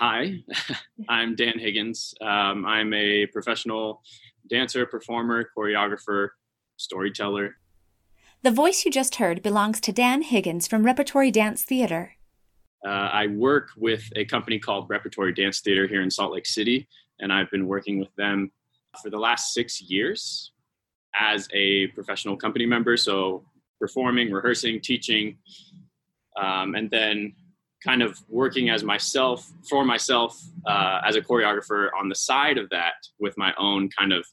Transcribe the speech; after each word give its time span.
hi, 0.00 0.42
I'm 1.10 1.36
Dan 1.36 1.58
Higgins. 1.58 2.14
Um, 2.22 2.64
I'm 2.64 2.94
a 2.94 3.26
professional 3.26 4.00
dancer, 4.48 4.86
performer, 4.86 5.50
choreographer, 5.54 6.30
storyteller. 6.78 7.56
The 8.42 8.50
voice 8.50 8.86
you 8.86 8.90
just 8.90 9.16
heard 9.16 9.42
belongs 9.42 9.78
to 9.82 9.92
Dan 9.92 10.22
Higgins 10.22 10.66
from 10.66 10.86
Repertory 10.86 11.30
Dance 11.30 11.64
Theater. 11.64 12.14
Uh, 12.82 13.10
I 13.12 13.26
work 13.26 13.68
with 13.76 14.10
a 14.16 14.24
company 14.24 14.58
called 14.58 14.88
Repertory 14.88 15.34
Dance 15.34 15.60
Theater 15.60 15.86
here 15.86 16.00
in 16.00 16.10
Salt 16.10 16.32
Lake 16.32 16.46
City, 16.46 16.88
and 17.18 17.30
I've 17.30 17.50
been 17.50 17.66
working 17.66 17.98
with 17.98 18.14
them 18.16 18.50
for 19.02 19.10
the 19.10 19.18
last 19.18 19.52
six 19.52 19.82
years 19.82 20.52
as 21.14 21.46
a 21.52 21.88
professional 21.88 22.38
company 22.38 22.64
member. 22.64 22.96
So, 22.96 23.44
performing, 23.78 24.30
rehearsing, 24.30 24.80
teaching, 24.80 25.36
um, 26.40 26.74
and 26.74 26.90
then 26.90 27.34
kind 27.84 28.02
of 28.02 28.20
working 28.28 28.70
as 28.70 28.84
myself 28.84 29.50
for 29.68 29.84
myself 29.84 30.40
uh, 30.66 31.00
as 31.06 31.16
a 31.16 31.20
choreographer 31.20 31.88
on 31.98 32.08
the 32.08 32.14
side 32.14 32.58
of 32.58 32.68
that 32.70 32.94
with 33.18 33.36
my 33.38 33.54
own 33.58 33.88
kind 33.88 34.12
of 34.12 34.24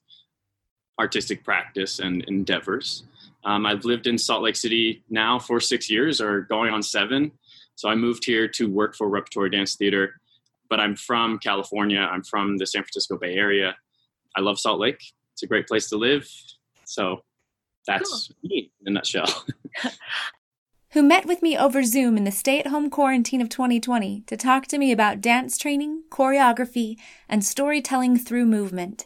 artistic 1.00 1.44
practice 1.44 2.00
and 2.00 2.24
endeavors. 2.26 3.04
Um, 3.44 3.66
I've 3.66 3.86
lived 3.86 4.08
in 4.08 4.18
Salt 4.18 4.44
Lake 4.44 4.56
City 4.56 5.04
now 5.10 5.40
for 5.40 5.60
six 5.60 5.90
years 5.90 6.20
or 6.20 6.42
going 6.42 6.74
on 6.74 6.84
seven. 6.84 7.32
So 7.76 7.88
I 7.88 7.96
moved 7.96 8.26
here 8.26 8.48
to 8.50 8.70
work 8.70 8.96
for 8.96 9.08
Repertory 9.08 9.50
Dance 9.50 9.76
Theater, 9.76 10.20
but 10.70 10.80
I'm 10.80 10.96
from 10.96 11.40
California. 11.40 12.00
I'm 12.00 12.24
from 12.24 12.58
the 12.58 12.66
San 12.66 12.84
Francisco 12.84 13.18
Bay 13.18 13.36
Area. 13.36 13.76
I 14.36 14.42
love 14.42 14.60
Salt 14.60 14.80
Lake. 14.80 15.02
It's 15.34 15.44
a 15.44 15.48
great 15.48 15.68
place 15.68 15.88
to 15.90 15.98
live. 15.98 16.28
So 16.86 17.22
that's 17.86 18.28
cool. 18.28 18.50
me 18.50 18.72
in 18.82 18.88
a 18.88 18.92
nutshell. 18.92 19.46
who 20.98 21.04
met 21.04 21.28
with 21.28 21.44
me 21.44 21.56
over 21.56 21.84
Zoom 21.84 22.18
in 22.18 22.24
the 22.24 22.32
stay 22.32 22.60
at 22.60 22.66
home 22.66 22.90
quarantine 22.90 23.40
of 23.40 23.50
2020 23.50 24.24
to 24.26 24.36
talk 24.36 24.66
to 24.66 24.80
me 24.80 24.92
about 24.92 25.22
dance 25.22 25.56
training, 25.56 26.02
choreography, 26.10 26.96
and 27.30 27.46
storytelling 27.46 28.18
through 28.18 28.48
movement. 28.48 29.06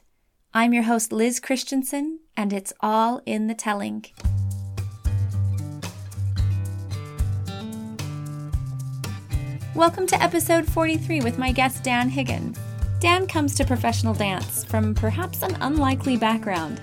I'm 0.54 0.72
your 0.72 0.84
host, 0.84 1.12
Liz 1.12 1.42
Christensen, 1.42 2.20
and 2.38 2.54
it's 2.54 2.72
all 2.80 3.22
in 3.26 3.48
the 3.48 3.54
telling. 3.54 4.06
Welcome 9.76 10.08
to 10.08 10.24
episode 10.24 10.66
43 10.72 11.20
with 11.20 11.38
my 11.38 11.52
guest, 11.52 11.84
Dan 11.84 12.08
Higgins. 12.08 12.58
Dan 13.02 13.28
comes 13.28 13.54
to 13.56 13.66
professional 13.66 14.14
dance 14.14 14.64
from 14.64 14.96
perhaps 14.96 15.42
an 15.42 15.58
unlikely 15.60 16.16
background 16.16 16.80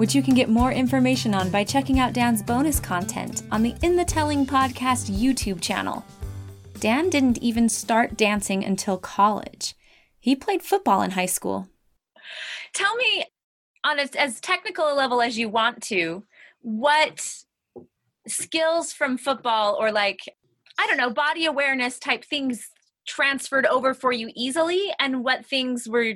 which 0.00 0.14
you 0.14 0.22
can 0.22 0.32
get 0.32 0.48
more 0.48 0.72
information 0.72 1.34
on 1.34 1.50
by 1.50 1.62
checking 1.62 1.98
out 2.00 2.14
Dan's 2.14 2.42
bonus 2.42 2.80
content 2.80 3.42
on 3.52 3.62
the 3.62 3.74
In 3.82 3.96
the 3.96 4.04
Telling 4.06 4.46
podcast 4.46 5.14
YouTube 5.14 5.60
channel. 5.60 6.06
Dan 6.78 7.10
didn't 7.10 7.36
even 7.42 7.68
start 7.68 8.16
dancing 8.16 8.64
until 8.64 8.96
college. 8.96 9.74
He 10.18 10.34
played 10.34 10.62
football 10.62 11.02
in 11.02 11.10
high 11.10 11.26
school. 11.26 11.68
Tell 12.72 12.96
me, 12.96 13.26
on 13.84 13.98
as, 13.98 14.16
as 14.16 14.40
technical 14.40 14.90
a 14.90 14.94
level 14.94 15.20
as 15.20 15.36
you 15.36 15.50
want 15.50 15.82
to, 15.82 16.24
what 16.62 17.34
skills 18.26 18.94
from 18.94 19.18
football 19.18 19.76
or 19.78 19.92
like, 19.92 20.20
I 20.78 20.86
don't 20.86 20.96
know, 20.96 21.10
body 21.10 21.44
awareness 21.44 21.98
type 21.98 22.24
things 22.24 22.70
transferred 23.06 23.66
over 23.66 23.92
for 23.92 24.12
you 24.12 24.30
easily 24.34 24.94
and 24.98 25.22
what 25.22 25.44
things 25.44 25.86
were 25.86 26.14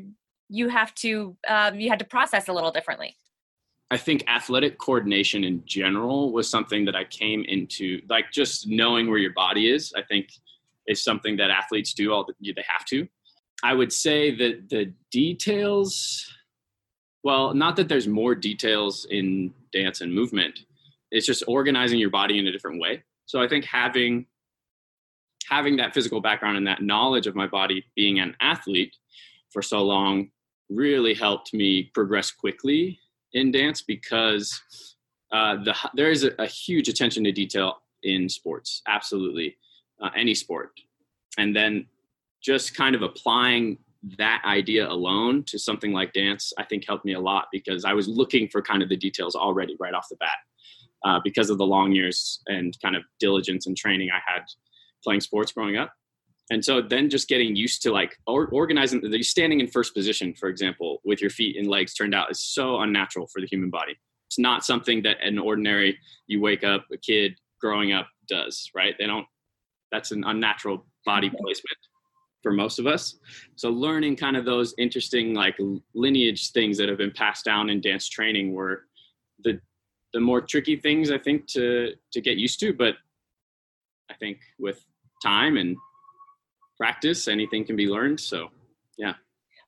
you 0.48 0.68
have 0.70 0.94
to 0.94 1.36
um, 1.46 1.78
you 1.78 1.90
had 1.90 1.98
to 1.98 2.06
process 2.06 2.48
a 2.48 2.52
little 2.55 2.70
differently 2.70 3.14
I 3.90 3.96
think 3.96 4.24
athletic 4.28 4.78
coordination 4.78 5.44
in 5.44 5.62
general 5.66 6.32
was 6.32 6.48
something 6.48 6.84
that 6.86 6.96
I 6.96 7.04
came 7.04 7.44
into, 7.44 8.00
like 8.08 8.32
just 8.32 8.66
knowing 8.66 9.08
where 9.08 9.18
your 9.18 9.32
body 9.32 9.70
is. 9.70 9.92
I 9.96 10.02
think 10.02 10.30
is 10.86 11.02
something 11.02 11.36
that 11.36 11.50
athletes 11.50 11.94
do 11.94 12.12
all 12.12 12.24
the, 12.24 12.34
they 12.40 12.64
have 12.66 12.84
to. 12.86 13.06
I 13.62 13.72
would 13.72 13.92
say 13.92 14.34
that 14.36 14.68
the 14.68 14.92
details, 15.10 16.30
well, 17.22 17.55
not 17.55 17.77
that 17.77 17.88
there's 17.88 18.08
more 18.08 18.34
details 18.34 19.06
in 19.10 19.55
dance 19.72 20.00
and 20.00 20.14
movement. 20.14 20.60
It's 21.11 21.27
just 21.27 21.45
organizing 21.46 21.98
your 21.98 22.11
body 22.11 22.39
in 22.39 22.46
a 22.46 22.52
different 22.52 22.80
way. 22.80 23.02
So 23.27 23.40
I 23.40 23.48
think 23.48 23.64
having 23.64 24.27
having 25.48 25.77
that 25.77 25.92
physical 25.92 26.20
background 26.22 26.56
and 26.56 26.66
that 26.66 26.83
knowledge 26.83 27.27
of 27.27 27.34
my 27.34 27.46
body 27.46 27.84
being 27.95 28.18
an 28.18 28.34
athlete 28.40 28.96
for 29.51 29.61
so 29.61 29.83
long 29.83 30.30
really 30.70 31.12
helped 31.12 31.52
me 31.52 31.90
progress 31.95 32.30
quickly 32.30 32.98
in 33.34 33.50
dance 33.52 33.83
because 33.83 34.61
uh, 35.33 35.56
the 35.64 35.74
there 35.95 36.11
is 36.11 36.24
a, 36.24 36.30
a, 36.39 36.46
huge 36.46 36.89
attention 36.89 37.24
to 37.24 37.33
detail 37.33 37.83
in 38.02 38.28
sports, 38.28 38.83
absolutely, 38.86 39.56
uh, 40.00 40.11
any 40.17 40.34
sport, 40.34 40.70
and 41.39 41.55
then 41.55 41.86
just 42.42 42.77
kind 42.77 42.95
of 42.95 43.02
applying 43.02 43.78
that 44.18 44.42
idea 44.45 44.89
alone 44.89 45.42
to 45.45 45.58
something 45.58 45.92
like 45.92 46.12
dance, 46.12 46.52
I 46.58 46.64
think 46.64 46.86
helped 46.86 47.05
me 47.05 47.14
a 47.14 47.20
lot 47.20 47.46
because 47.50 47.84
I 47.84 47.95
was 47.95 48.06
looking 48.06 48.48
for 48.48 48.61
kind 48.61 48.83
of 48.83 48.89
the 48.89 48.96
details 48.96 49.34
already 49.34 49.77
right 49.80 49.95
off 49.95 50.08
the 50.11 50.16
bat 50.16 50.36
uh, 51.05 51.20
because 51.24 51.51
of 51.51 51.58
the 51.58 51.66
long 51.66 51.92
years 51.92 52.40
and 52.46 52.77
kind 52.83 52.96
of 52.96 53.02
diligence 53.18 53.66
and 53.66 53.77
training 53.77 54.11
I 54.11 54.20
had 54.30 54.42
playing 55.02 55.20
sports 55.20 55.52
growing 55.52 55.77
up 55.77 55.92
and 56.50 56.64
so 56.64 56.82
then 56.82 57.08
just 57.08 57.28
getting 57.28 57.56
used 57.56 57.82
to 57.82 57.92
like 57.92 58.16
or, 58.27 58.48
organizing 58.48 59.00
the 59.00 59.22
standing 59.22 59.60
in 59.60 59.66
first 59.66 59.94
position 59.94 60.34
for 60.34 60.48
example 60.48 61.00
with 61.05 61.20
your 61.20 61.30
feet 61.30 61.56
and 61.56 61.68
legs 61.68 61.94
turned 61.94 62.14
out 62.14 62.30
is 62.30 62.40
so 62.40 62.80
unnatural 62.80 63.27
for 63.27 63.40
the 63.40 63.46
human 63.46 63.70
body. 63.70 63.96
It's 64.28 64.38
not 64.38 64.64
something 64.64 65.02
that 65.02 65.16
an 65.22 65.38
ordinary 65.38 65.98
you 66.27 66.40
wake 66.40 66.64
up 66.64 66.86
a 66.92 66.96
kid 66.96 67.38
growing 67.60 67.92
up 67.92 68.08
does 68.28 68.70
right? 68.74 68.94
They 68.98 69.06
don't 69.06 69.27
that's 69.90 70.10
an 70.10 70.24
unnatural 70.24 70.86
body 71.06 71.28
mm-hmm. 71.28 71.44
placement 71.44 71.78
for 72.42 72.52
most 72.52 72.78
of 72.78 72.86
us. 72.86 73.16
So 73.56 73.70
learning 73.70 74.16
kind 74.16 74.36
of 74.36 74.44
those 74.44 74.74
interesting 74.77 75.34
like 75.34 75.56
lineage 75.94 76.50
things 76.52 76.77
that 76.78 76.88
have 76.88 76.98
been 76.98 77.12
passed 77.12 77.44
down 77.44 77.70
in 77.70 77.80
dance 77.80 78.08
training 78.08 78.52
were 78.52 78.84
the 79.42 79.60
the 80.12 80.20
more 80.20 80.40
tricky 80.40 80.77
things 80.77 81.10
i 81.10 81.18
think 81.18 81.46
to 81.48 81.92
to 82.12 82.20
get 82.20 82.38
used 82.38 82.60
to 82.60 82.72
but 82.72 82.94
i 84.10 84.14
think 84.14 84.38
with 84.58 84.83
time 85.22 85.56
and 85.56 85.77
practice, 86.84 87.28
anything 87.28 87.64
can 87.64 87.77
be 87.77 87.86
learned. 87.86 88.20
So, 88.20 88.48
yeah. 88.98 89.14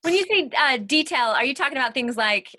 When 0.03 0.12
you 0.12 0.27
say 0.31 0.50
uh, 0.54 0.77
detail, 0.77 1.28
are 1.28 1.47
you 1.47 1.54
talking 1.54 1.78
about 1.78 1.94
things 1.94 2.15
like 2.15 2.54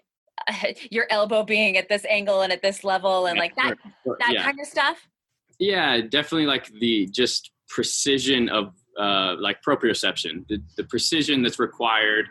uh, 0.47 0.73
your 0.89 1.05
elbow 1.11 1.43
being 1.43 1.77
at 1.77 1.89
this 1.89 2.03
angle 2.09 2.41
and 2.41 2.51
at 2.51 2.63
this 2.63 2.83
level 2.83 3.27
and 3.27 3.35
yeah, 3.35 3.41
like 3.43 3.55
that 3.55 3.75
sure, 4.03 4.17
that 4.19 4.33
yeah. 4.33 4.43
kind 4.43 4.59
of 4.59 4.65
stuff? 4.65 4.97
Yeah, 5.59 6.01
definitely 6.01 6.47
like 6.47 6.71
the 6.79 7.07
just 7.11 7.51
precision 7.69 8.49
of 8.49 8.73
uh, 8.99 9.35
like 9.39 9.61
proprioception, 9.61 10.47
the, 10.47 10.59
the 10.75 10.85
precision 10.85 11.43
that's 11.43 11.59
required 11.59 12.25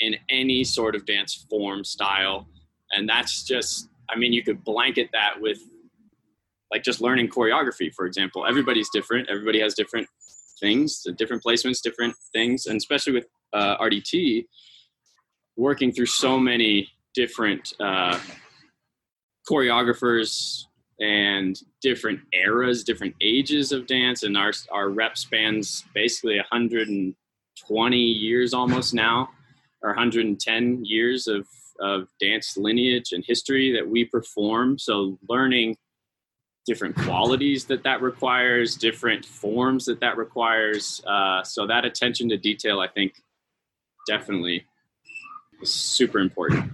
in 0.00 0.16
any 0.28 0.64
sort 0.64 0.94
of 0.94 1.06
dance 1.06 1.46
form 1.48 1.82
style. 1.82 2.46
And 2.92 3.08
that's 3.08 3.42
just, 3.42 3.88
I 4.10 4.18
mean, 4.18 4.34
you 4.34 4.42
could 4.42 4.62
blanket 4.64 5.08
that 5.14 5.40
with 5.40 5.60
like 6.70 6.82
just 6.82 7.00
learning 7.00 7.28
choreography, 7.28 7.90
for 7.94 8.04
example. 8.04 8.44
Everybody's 8.46 8.90
different. 8.90 9.30
Everybody 9.30 9.60
has 9.60 9.72
different 9.72 10.08
things, 10.60 11.06
different 11.16 11.42
placements, 11.42 11.82
different 11.82 12.14
things, 12.32 12.66
and 12.66 12.76
especially 12.76 13.12
with 13.12 13.26
uh, 13.52 13.76
RDT, 13.78 14.46
working 15.56 15.92
through 15.92 16.06
so 16.06 16.38
many 16.38 16.88
different 17.14 17.72
uh, 17.80 18.18
choreographers 19.48 20.64
and 21.00 21.60
different 21.80 22.20
eras, 22.32 22.84
different 22.84 23.14
ages 23.20 23.72
of 23.72 23.86
dance, 23.86 24.22
and 24.22 24.36
our 24.36 24.52
our 24.72 24.90
rep 24.90 25.16
spans 25.16 25.84
basically 25.94 26.36
120 26.36 27.96
years 27.96 28.52
almost 28.52 28.94
now, 28.94 29.28
or 29.82 29.90
110 29.90 30.84
years 30.84 31.26
of 31.26 31.46
of 31.80 32.08
dance 32.20 32.56
lineage 32.56 33.12
and 33.12 33.24
history 33.26 33.72
that 33.72 33.88
we 33.88 34.04
perform. 34.04 34.78
So 34.78 35.18
learning 35.28 35.76
different 36.68 36.94
qualities 36.94 37.64
that 37.64 37.82
that 37.82 38.02
requires, 38.02 38.76
different 38.76 39.24
forms 39.24 39.86
that 39.86 40.00
that 40.00 40.18
requires. 40.18 41.02
Uh, 41.06 41.42
so 41.42 41.66
that 41.66 41.86
attention 41.86 42.28
to 42.28 42.36
detail, 42.36 42.78
I 42.78 42.88
think, 42.88 43.14
definitely 44.06 44.66
is 45.62 45.72
super 45.72 46.18
important. 46.18 46.70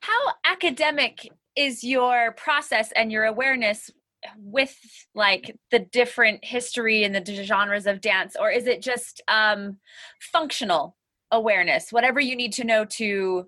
How 0.00 0.18
academic 0.44 1.30
is 1.56 1.84
your 1.84 2.32
process 2.32 2.90
and 2.96 3.12
your 3.12 3.24
awareness 3.24 3.90
with 4.36 4.76
like 5.14 5.56
the 5.70 5.78
different 5.78 6.44
history 6.44 7.04
and 7.04 7.14
the 7.14 7.44
genres 7.44 7.86
of 7.86 8.00
dance, 8.00 8.34
or 8.38 8.50
is 8.50 8.66
it 8.66 8.82
just 8.82 9.22
um, 9.28 9.78
functional 10.20 10.96
awareness? 11.30 11.92
Whatever 11.92 12.18
you 12.18 12.34
need 12.34 12.52
to 12.54 12.64
know 12.64 12.84
to 12.84 13.46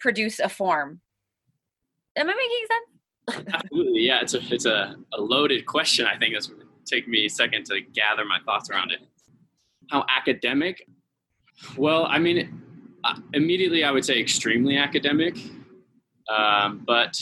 produce 0.00 0.38
a 0.38 0.50
form. 0.50 1.00
Am 2.14 2.28
I 2.28 2.34
making 2.34 2.66
sense? 2.68 3.00
Absolutely, 3.28 4.02
yeah. 4.02 4.20
It's 4.20 4.34
a 4.34 4.40
it's 4.52 4.66
a, 4.66 4.96
a 5.14 5.20
loaded 5.20 5.66
question. 5.66 6.06
I 6.06 6.18
think 6.18 6.34
it's 6.34 6.50
take 6.84 7.08
me 7.08 7.26
a 7.26 7.28
second 7.28 7.64
to 7.66 7.80
gather 7.80 8.24
my 8.24 8.38
thoughts 8.44 8.70
around 8.70 8.92
it. 8.92 9.00
How 9.90 10.04
academic? 10.14 10.86
Well, 11.76 12.06
I 12.06 12.18
mean, 12.18 12.62
uh, 13.04 13.14
immediately 13.32 13.84
I 13.84 13.90
would 13.90 14.04
say 14.04 14.20
extremely 14.20 14.76
academic, 14.76 15.36
um, 16.28 16.82
but 16.86 17.20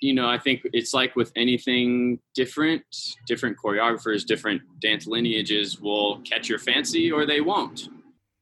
you 0.00 0.14
know, 0.14 0.28
I 0.28 0.38
think 0.38 0.60
it's 0.72 0.94
like 0.94 1.16
with 1.16 1.32
anything 1.34 2.20
different, 2.34 2.84
different 3.26 3.56
choreographers, 3.56 4.24
different 4.24 4.62
dance 4.80 5.06
lineages 5.08 5.80
will 5.80 6.20
catch 6.20 6.48
your 6.48 6.60
fancy 6.60 7.10
or 7.10 7.26
they 7.26 7.40
won't. 7.40 7.88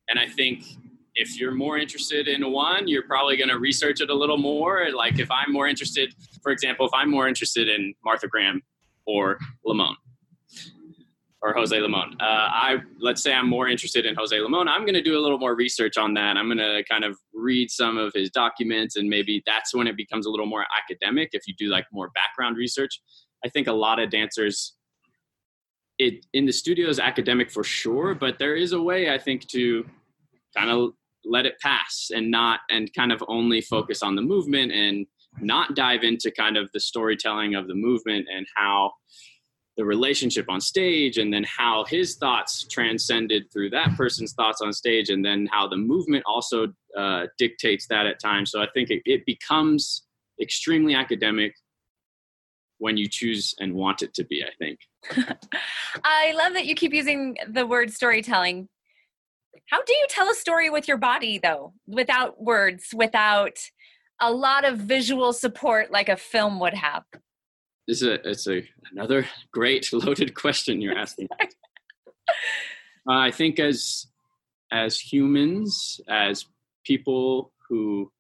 And 0.08 0.18
I 0.18 0.26
think 0.26 0.64
if 1.16 1.40
you're 1.40 1.52
more 1.52 1.78
interested 1.78 2.28
in 2.28 2.52
one, 2.52 2.86
you're 2.86 3.06
probably 3.06 3.36
going 3.36 3.48
to 3.48 3.58
research 3.58 4.00
it 4.00 4.10
a 4.10 4.14
little 4.14 4.38
more. 4.38 4.88
Like 4.94 5.18
if 5.18 5.30
I'm 5.30 5.52
more 5.52 5.66
interested, 5.66 6.14
for 6.42 6.52
example, 6.52 6.86
if 6.86 6.92
I'm 6.94 7.10
more 7.10 7.26
interested 7.26 7.68
in 7.68 7.94
Martha 8.04 8.28
Graham 8.28 8.62
or 9.06 9.38
Limón, 9.66 9.94
or 11.42 11.54
Jose 11.54 11.76
Limón. 11.76 12.12
Uh, 12.20 12.48
I 12.50 12.76
let's 13.00 13.22
say 13.22 13.32
I'm 13.32 13.48
more 13.48 13.68
interested 13.68 14.04
in 14.04 14.14
Jose 14.16 14.36
Limón. 14.36 14.68
I'm 14.68 14.82
going 14.82 14.94
to 14.94 15.02
do 15.02 15.18
a 15.18 15.22
little 15.22 15.38
more 15.38 15.54
research 15.54 15.96
on 15.96 16.14
that. 16.14 16.36
I'm 16.36 16.46
going 16.46 16.58
to 16.58 16.82
kind 16.90 17.04
of 17.04 17.16
read 17.32 17.70
some 17.70 17.98
of 17.98 18.12
his 18.14 18.30
documents, 18.30 18.96
and 18.96 19.08
maybe 19.08 19.42
that's 19.46 19.74
when 19.74 19.86
it 19.86 19.96
becomes 19.96 20.26
a 20.26 20.30
little 20.30 20.46
more 20.46 20.64
academic. 20.82 21.30
If 21.32 21.46
you 21.46 21.54
do 21.56 21.68
like 21.68 21.86
more 21.92 22.10
background 22.14 22.56
research, 22.56 23.00
I 23.44 23.48
think 23.48 23.68
a 23.68 23.72
lot 23.72 23.98
of 24.00 24.10
dancers, 24.10 24.74
it 25.98 26.26
in 26.32 26.46
the 26.46 26.52
studio 26.52 26.88
is 26.88 26.98
academic 26.98 27.50
for 27.50 27.62
sure, 27.62 28.14
but 28.14 28.38
there 28.38 28.56
is 28.56 28.72
a 28.72 28.80
way 28.80 29.12
I 29.12 29.18
think 29.18 29.46
to 29.48 29.84
kind 30.56 30.70
of 30.70 30.92
let 31.26 31.46
it 31.46 31.58
pass 31.60 32.10
and 32.14 32.30
not 32.30 32.60
and 32.70 32.92
kind 32.94 33.12
of 33.12 33.22
only 33.28 33.60
focus 33.60 34.02
on 34.02 34.14
the 34.14 34.22
movement 34.22 34.72
and 34.72 35.06
not 35.40 35.74
dive 35.74 36.02
into 36.02 36.30
kind 36.30 36.56
of 36.56 36.70
the 36.72 36.80
storytelling 36.80 37.54
of 37.54 37.68
the 37.68 37.74
movement 37.74 38.26
and 38.34 38.46
how 38.56 38.92
the 39.76 39.84
relationship 39.84 40.46
on 40.48 40.60
stage 40.60 41.18
and 41.18 41.32
then 41.32 41.44
how 41.44 41.84
his 41.84 42.16
thoughts 42.16 42.66
transcended 42.70 43.44
through 43.52 43.68
that 43.68 43.94
person's 43.96 44.32
thoughts 44.32 44.62
on 44.62 44.72
stage 44.72 45.10
and 45.10 45.24
then 45.24 45.46
how 45.52 45.68
the 45.68 45.76
movement 45.76 46.24
also 46.26 46.68
uh, 46.96 47.26
dictates 47.38 47.86
that 47.88 48.06
at 48.06 48.18
times. 48.18 48.50
So 48.50 48.62
i 48.62 48.66
think 48.72 48.90
it, 48.90 49.02
it 49.04 49.26
becomes 49.26 50.04
extremely 50.40 50.94
academic 50.94 51.54
when 52.78 52.96
you 52.96 53.08
choose 53.08 53.54
and 53.58 53.74
want 53.74 54.02
it 54.02 54.14
to 54.14 54.24
be 54.24 54.42
i 54.42 54.50
think. 54.58 54.78
I 56.04 56.32
love 56.32 56.52
that 56.54 56.66
you 56.66 56.74
keep 56.74 56.92
using 56.92 57.36
the 57.48 57.66
word 57.66 57.92
storytelling 57.92 58.68
how 59.70 59.82
do 59.82 59.92
you 59.92 60.06
tell 60.08 60.30
a 60.30 60.34
story 60.34 60.70
with 60.70 60.88
your 60.88 60.96
body 60.96 61.38
though 61.38 61.72
without 61.86 62.42
words 62.42 62.88
without 62.94 63.58
a 64.20 64.32
lot 64.32 64.64
of 64.64 64.78
visual 64.78 65.32
support 65.32 65.90
like 65.90 66.08
a 66.08 66.16
film 66.16 66.58
would 66.60 66.74
have 66.74 67.04
this 67.86 68.02
is 68.02 68.08
a, 68.08 68.28
it's 68.28 68.48
a 68.48 68.62
another 68.92 69.26
great 69.52 69.88
loaded 69.92 70.34
question 70.34 70.80
you're 70.80 70.98
asking. 70.98 71.28
uh, 71.40 71.46
I 73.08 73.30
think 73.30 73.58
as 73.58 74.06
as 74.72 74.98
humans, 74.98 76.00
as 76.08 76.46
people 76.84 77.52
who 77.68 78.10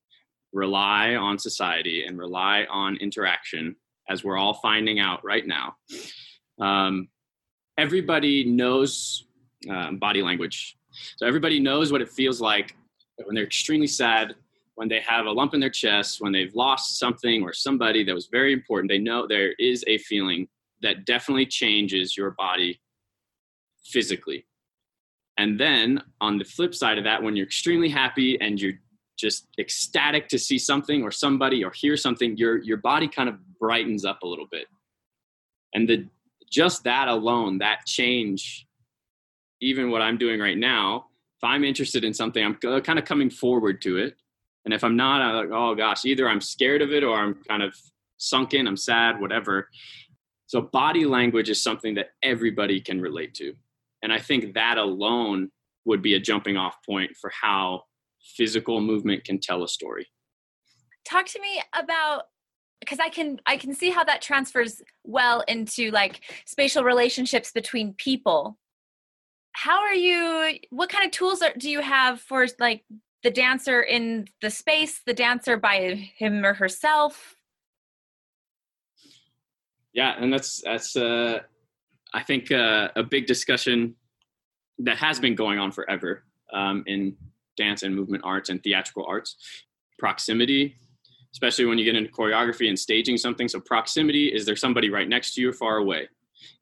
rely 0.52 1.16
on 1.16 1.38
society 1.38 2.04
and 2.06 2.16
rely 2.18 2.66
on 2.70 2.96
interaction, 2.98 3.74
as 4.08 4.22
we're 4.22 4.36
all 4.36 4.54
finding 4.54 5.00
out 5.00 5.24
right 5.24 5.44
now, 5.44 5.74
um, 6.60 7.08
everybody 7.76 8.44
knows 8.44 9.26
um, 9.68 9.98
body 9.98 10.22
language. 10.22 10.76
So 11.16 11.26
everybody 11.26 11.60
knows 11.60 11.92
what 11.92 12.00
it 12.00 12.08
feels 12.08 12.40
like 12.40 12.76
when 13.24 13.34
they're 13.34 13.44
extremely 13.44 13.86
sad 13.86 14.34
when 14.76 14.88
they 14.88 15.00
have 15.00 15.26
a 15.26 15.32
lump 15.32 15.54
in 15.54 15.60
their 15.60 15.70
chest, 15.70 16.20
when 16.20 16.32
they've 16.32 16.54
lost 16.54 16.98
something 16.98 17.42
or 17.42 17.52
somebody 17.52 18.04
that 18.04 18.14
was 18.14 18.26
very 18.26 18.52
important, 18.52 18.90
they 18.90 18.98
know 18.98 19.26
there 19.26 19.52
is 19.58 19.82
a 19.86 19.98
feeling 19.98 20.46
that 20.82 21.06
definitely 21.06 21.46
changes 21.46 22.16
your 22.16 22.32
body 22.32 22.78
physically. 23.84 24.46
And 25.38 25.58
then 25.58 26.02
on 26.20 26.38
the 26.38 26.44
flip 26.44 26.74
side 26.74 26.98
of 26.98 27.04
that, 27.04 27.22
when 27.22 27.36
you're 27.36 27.46
extremely 27.46 27.88
happy 27.88 28.38
and 28.40 28.60
you're 28.60 28.74
just 29.18 29.48
ecstatic 29.58 30.28
to 30.28 30.38
see 30.38 30.58
something 30.58 31.02
or 31.02 31.10
somebody 31.10 31.64
or 31.64 31.70
hear 31.70 31.96
something, 31.96 32.36
your 32.36 32.62
your 32.62 32.76
body 32.76 33.08
kind 33.08 33.30
of 33.30 33.36
brightens 33.58 34.04
up 34.04 34.22
a 34.22 34.26
little 34.26 34.46
bit. 34.50 34.66
And 35.72 35.88
the 35.88 36.06
just 36.50 36.84
that 36.84 37.08
alone, 37.08 37.58
that 37.58 37.86
change, 37.86 38.66
even 39.60 39.90
what 39.90 40.02
I'm 40.02 40.18
doing 40.18 40.40
right 40.40 40.58
now, 40.58 41.06
if 41.36 41.44
I'm 41.44 41.64
interested 41.64 42.04
in 42.04 42.14
something, 42.14 42.44
I'm 42.44 42.54
kind 42.82 42.98
of 42.98 43.04
coming 43.04 43.30
forward 43.30 43.82
to 43.82 43.98
it 43.98 44.16
and 44.66 44.74
if 44.74 44.82
I'm 44.82 44.96
not, 44.96 45.22
I'm 45.22 45.36
like, 45.36 45.56
oh 45.56 45.74
gosh, 45.76 46.04
either 46.04 46.28
I'm 46.28 46.40
scared 46.40 46.82
of 46.82 46.92
it 46.92 47.04
or 47.04 47.16
I'm 47.16 47.36
kind 47.48 47.62
of 47.62 47.74
sunken, 48.18 48.66
I'm 48.66 48.76
sad, 48.76 49.20
whatever. 49.20 49.70
So 50.48 50.60
body 50.60 51.04
language 51.06 51.48
is 51.48 51.62
something 51.62 51.94
that 51.94 52.10
everybody 52.22 52.80
can 52.80 53.00
relate 53.00 53.32
to. 53.34 53.54
And 54.02 54.12
I 54.12 54.18
think 54.18 54.54
that 54.54 54.76
alone 54.76 55.52
would 55.84 56.02
be 56.02 56.14
a 56.14 56.20
jumping 56.20 56.56
off 56.56 56.78
point 56.84 57.12
for 57.16 57.30
how 57.30 57.82
physical 58.36 58.80
movement 58.80 59.24
can 59.24 59.38
tell 59.38 59.62
a 59.62 59.68
story. 59.68 60.08
Talk 61.08 61.26
to 61.26 61.40
me 61.40 61.62
about 61.72 62.24
because 62.80 62.98
I 62.98 63.08
can 63.08 63.38
I 63.46 63.56
can 63.56 63.72
see 63.72 63.90
how 63.90 64.02
that 64.02 64.20
transfers 64.20 64.82
well 65.04 65.44
into 65.46 65.92
like 65.92 66.22
spatial 66.44 66.82
relationships 66.82 67.52
between 67.52 67.94
people. 67.94 68.58
How 69.56 69.80
are 69.80 69.94
you 69.94 70.58
what 70.70 70.90
kind 70.90 71.04
of 71.04 71.10
tools 71.10 71.40
are, 71.42 71.52
do 71.56 71.70
you 71.70 71.80
have 71.80 72.20
for 72.20 72.46
like 72.58 72.84
the 73.26 73.30
dancer 73.32 73.82
in 73.82 74.28
the 74.40 74.50
space, 74.50 75.00
the 75.04 75.12
dancer 75.12 75.56
by 75.56 76.10
him 76.16 76.44
or 76.44 76.54
herself. 76.54 77.34
Yeah, 79.92 80.14
and 80.16 80.32
that's 80.32 80.62
that's 80.62 80.94
uh, 80.94 81.40
I 82.14 82.22
think 82.22 82.52
uh, 82.52 82.90
a 82.94 83.02
big 83.02 83.26
discussion 83.26 83.96
that 84.78 84.98
has 84.98 85.18
been 85.18 85.34
going 85.34 85.58
on 85.58 85.72
forever 85.72 86.22
um, 86.52 86.84
in 86.86 87.16
dance 87.56 87.82
and 87.82 87.96
movement 87.96 88.22
arts 88.24 88.48
and 88.48 88.62
theatrical 88.62 89.04
arts. 89.08 89.34
Proximity, 89.98 90.76
especially 91.32 91.64
when 91.64 91.76
you 91.76 91.84
get 91.84 91.96
into 91.96 92.12
choreography 92.12 92.68
and 92.68 92.78
staging 92.78 93.16
something. 93.16 93.48
So 93.48 93.58
proximity 93.58 94.28
is 94.28 94.46
there 94.46 94.54
somebody 94.54 94.88
right 94.88 95.08
next 95.08 95.34
to 95.34 95.40
you 95.40 95.48
or 95.48 95.52
far 95.52 95.78
away? 95.78 96.08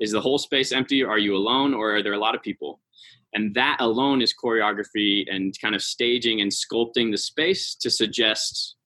Is 0.00 0.12
the 0.12 0.20
whole 0.20 0.38
space 0.38 0.72
empty? 0.72 1.02
Are 1.02 1.18
you 1.18 1.36
alone 1.36 1.74
or 1.74 1.96
are 1.96 2.02
there 2.02 2.14
a 2.14 2.18
lot 2.18 2.34
of 2.34 2.42
people? 2.42 2.80
and 3.34 3.52
that 3.54 3.76
alone 3.80 4.22
is 4.22 4.32
choreography 4.32 5.24
and 5.28 5.54
kind 5.60 5.74
of 5.74 5.82
staging 5.82 6.40
and 6.40 6.50
sculpting 6.50 7.10
the 7.10 7.18
space 7.18 7.74
to 7.74 7.90
suggest 7.90 8.76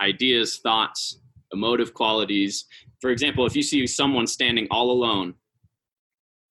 ideas 0.00 0.60
thoughts 0.62 1.18
emotive 1.52 1.92
qualities 1.94 2.66
for 3.00 3.10
example 3.10 3.44
if 3.44 3.56
you 3.56 3.62
see 3.62 3.86
someone 3.86 4.26
standing 4.26 4.68
all 4.70 4.90
alone 4.90 5.34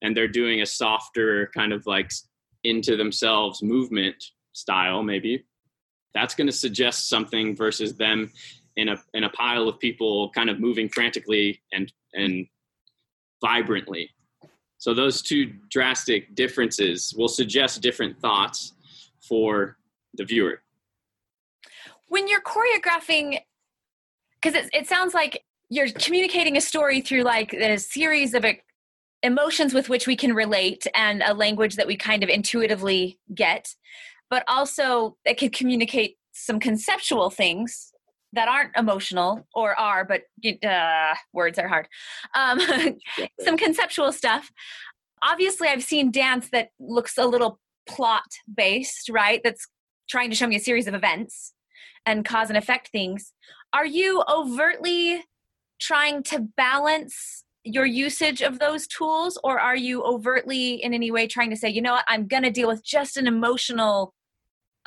and 0.01 0.15
they're 0.15 0.27
doing 0.27 0.62
a 0.62 0.65
softer 0.65 1.50
kind 1.56 1.71
of 1.71 1.86
like 1.86 2.12
into 2.63 2.97
themselves 2.97 3.63
movement 3.63 4.21
style 4.53 5.01
maybe 5.01 5.45
that's 6.13 6.36
going 6.36 6.47
to 6.47 6.53
suggest 6.53 7.07
something 7.07 7.56
versus 7.56 7.95
them 7.95 8.31
in 8.75 8.89
a 8.89 8.97
in 9.13 9.24
a 9.24 9.30
pile 9.30 9.68
of 9.68 9.80
people 9.80 10.30
kind 10.31 10.50
of 10.50 10.59
moving 10.59 10.89
frantically 10.89 11.62
and 11.71 11.94
and 12.13 12.45
vibrantly 13.41 14.09
so 14.80 14.94
those 14.94 15.21
two 15.21 15.51
drastic 15.69 16.36
differences 16.36 17.13
will 17.15 17.27
suggest 17.27 17.81
different 17.81 18.18
thoughts 18.18 18.74
for 19.19 19.77
the 20.13 20.24
viewer. 20.24 20.62
When 22.08 22.29
you're 22.29 22.41
choreographing, 22.41 23.39
because 24.41 24.55
it, 24.55 24.69
it 24.74 24.88
sounds 24.88 25.13
like 25.13 25.43
you're 25.69 25.89
communicating 25.89 26.55
a 26.55 26.62
story 26.62 27.01
through 27.01 27.24
like 27.24 27.53
a 27.53 27.77
series 27.77 28.34
of 28.34 28.46
emotions 29.22 29.74
with 29.74 29.89
which 29.89 30.08
we 30.08 30.15
can 30.15 30.34
relate 30.34 30.88
and 30.96 31.22
a 31.24 31.34
language 31.34 31.75
that 31.75 31.86
we 31.86 31.98
kind 31.98 32.24
of 32.24 32.29
intuitively 32.29 33.19
get, 33.36 33.75
but 34.29 34.46
also 34.48 35.17
it 35.25 35.38
can 35.38 35.50
communicate 35.50 36.15
some 36.31 36.58
conceptual 36.58 37.29
things 37.29 37.91
that 38.33 38.48
aren't 38.48 38.75
emotional 38.77 39.48
or 39.53 39.77
are, 39.79 40.05
but 40.05 40.21
uh, 40.67 41.15
words 41.33 41.57
are 41.57 41.67
hard. 41.67 41.88
Um, 42.36 42.59
some 43.41 43.57
conceptual 43.57 44.12
stuff. 44.12 44.51
Obviously, 45.24 45.67
I've 45.67 45.83
seen 45.83 46.12
dance 46.12 46.50
that 46.51 46.69
looks 46.79 47.17
a 47.17 47.25
little 47.25 47.59
plot 47.88 48.29
based, 48.53 49.09
right? 49.09 49.41
That's 49.43 49.67
trying 50.09 50.29
to 50.29 50.36
show 50.36 50.48
me 50.48 50.55
a 50.55 50.59
series 50.59 50.88
of 50.88 50.93
events 50.93 51.53
and 52.05 52.24
cause 52.24 52.50
and 52.50 52.57
effect 52.57 52.89
things. 52.91 53.33
Are 53.74 53.86
you 53.86 54.24
overtly 54.27 55.24
trying 55.79 56.24
to 56.24 56.39
balance 56.39 57.43
your 57.63 57.86
usage 57.86 58.41
of 58.41 58.59
those 58.59 58.88
tools, 58.88 59.39
or 59.43 59.59
are 59.59 59.75
you 59.75 60.01
overtly 60.03 60.75
in 60.75 60.93
any 60.93 61.12
way 61.12 61.27
trying 61.27 61.50
to 61.50 61.55
say, 61.55 61.69
you 61.69 61.81
know 61.81 61.93
what, 61.93 62.05
I'm 62.07 62.27
going 62.27 62.43
to 62.43 62.51
deal 62.51 62.67
with 62.67 62.83
just 62.83 63.17
an 63.17 63.27
emotional 63.27 64.13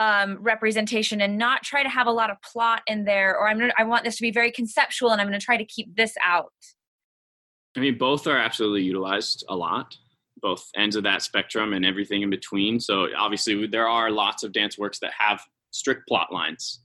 um, 0.02 0.38
representation 0.40 1.20
and 1.20 1.38
not 1.38 1.62
try 1.62 1.84
to 1.84 1.88
have 1.88 2.08
a 2.08 2.10
lot 2.10 2.28
of 2.28 2.36
plot 2.42 2.82
in 2.88 3.04
there 3.04 3.36
or 3.38 3.48
i'm 3.48 3.56
gonna 3.56 3.72
i 3.78 3.84
want 3.84 4.04
this 4.04 4.16
to 4.16 4.22
be 4.22 4.32
very 4.32 4.50
conceptual 4.50 5.10
and 5.10 5.20
i'm 5.20 5.28
going 5.28 5.38
to 5.38 5.44
try 5.44 5.56
to 5.56 5.64
keep 5.64 5.94
this 5.94 6.14
out. 6.26 6.52
I 7.76 7.80
mean 7.80 7.98
both 7.98 8.26
are 8.26 8.36
absolutely 8.36 8.82
utilized 8.82 9.44
a 9.48 9.54
lot 9.54 9.96
both 10.42 10.68
ends 10.76 10.96
of 10.96 11.04
that 11.04 11.22
spectrum 11.22 11.72
and 11.72 11.86
everything 11.86 12.22
in 12.22 12.28
between. 12.28 12.80
So 12.80 13.06
obviously 13.16 13.68
there 13.68 13.86
are 13.88 14.10
lots 14.10 14.42
of 14.42 14.52
dance 14.52 14.76
works 14.76 14.98
that 14.98 15.12
have 15.16 15.40
strict 15.70 16.08
plot 16.08 16.32
lines 16.32 16.80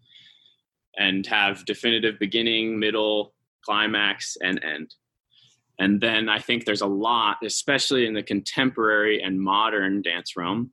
and 0.95 1.25
have 1.25 1.65
definitive 1.65 2.19
beginning 2.19 2.77
middle 2.77 3.33
climax 3.65 4.38
and 4.43 4.63
end. 4.63 4.93
And 5.79 6.00
then 6.00 6.29
i 6.29 6.38
think 6.38 6.65
there's 6.65 6.81
a 6.81 6.88
lot 6.88 7.38
especially 7.43 8.05
in 8.05 8.13
the 8.13 8.24
contemporary 8.24 9.24
and 9.24 9.41
modern 9.41 10.03
dance 10.03 10.38
realm 10.38 10.71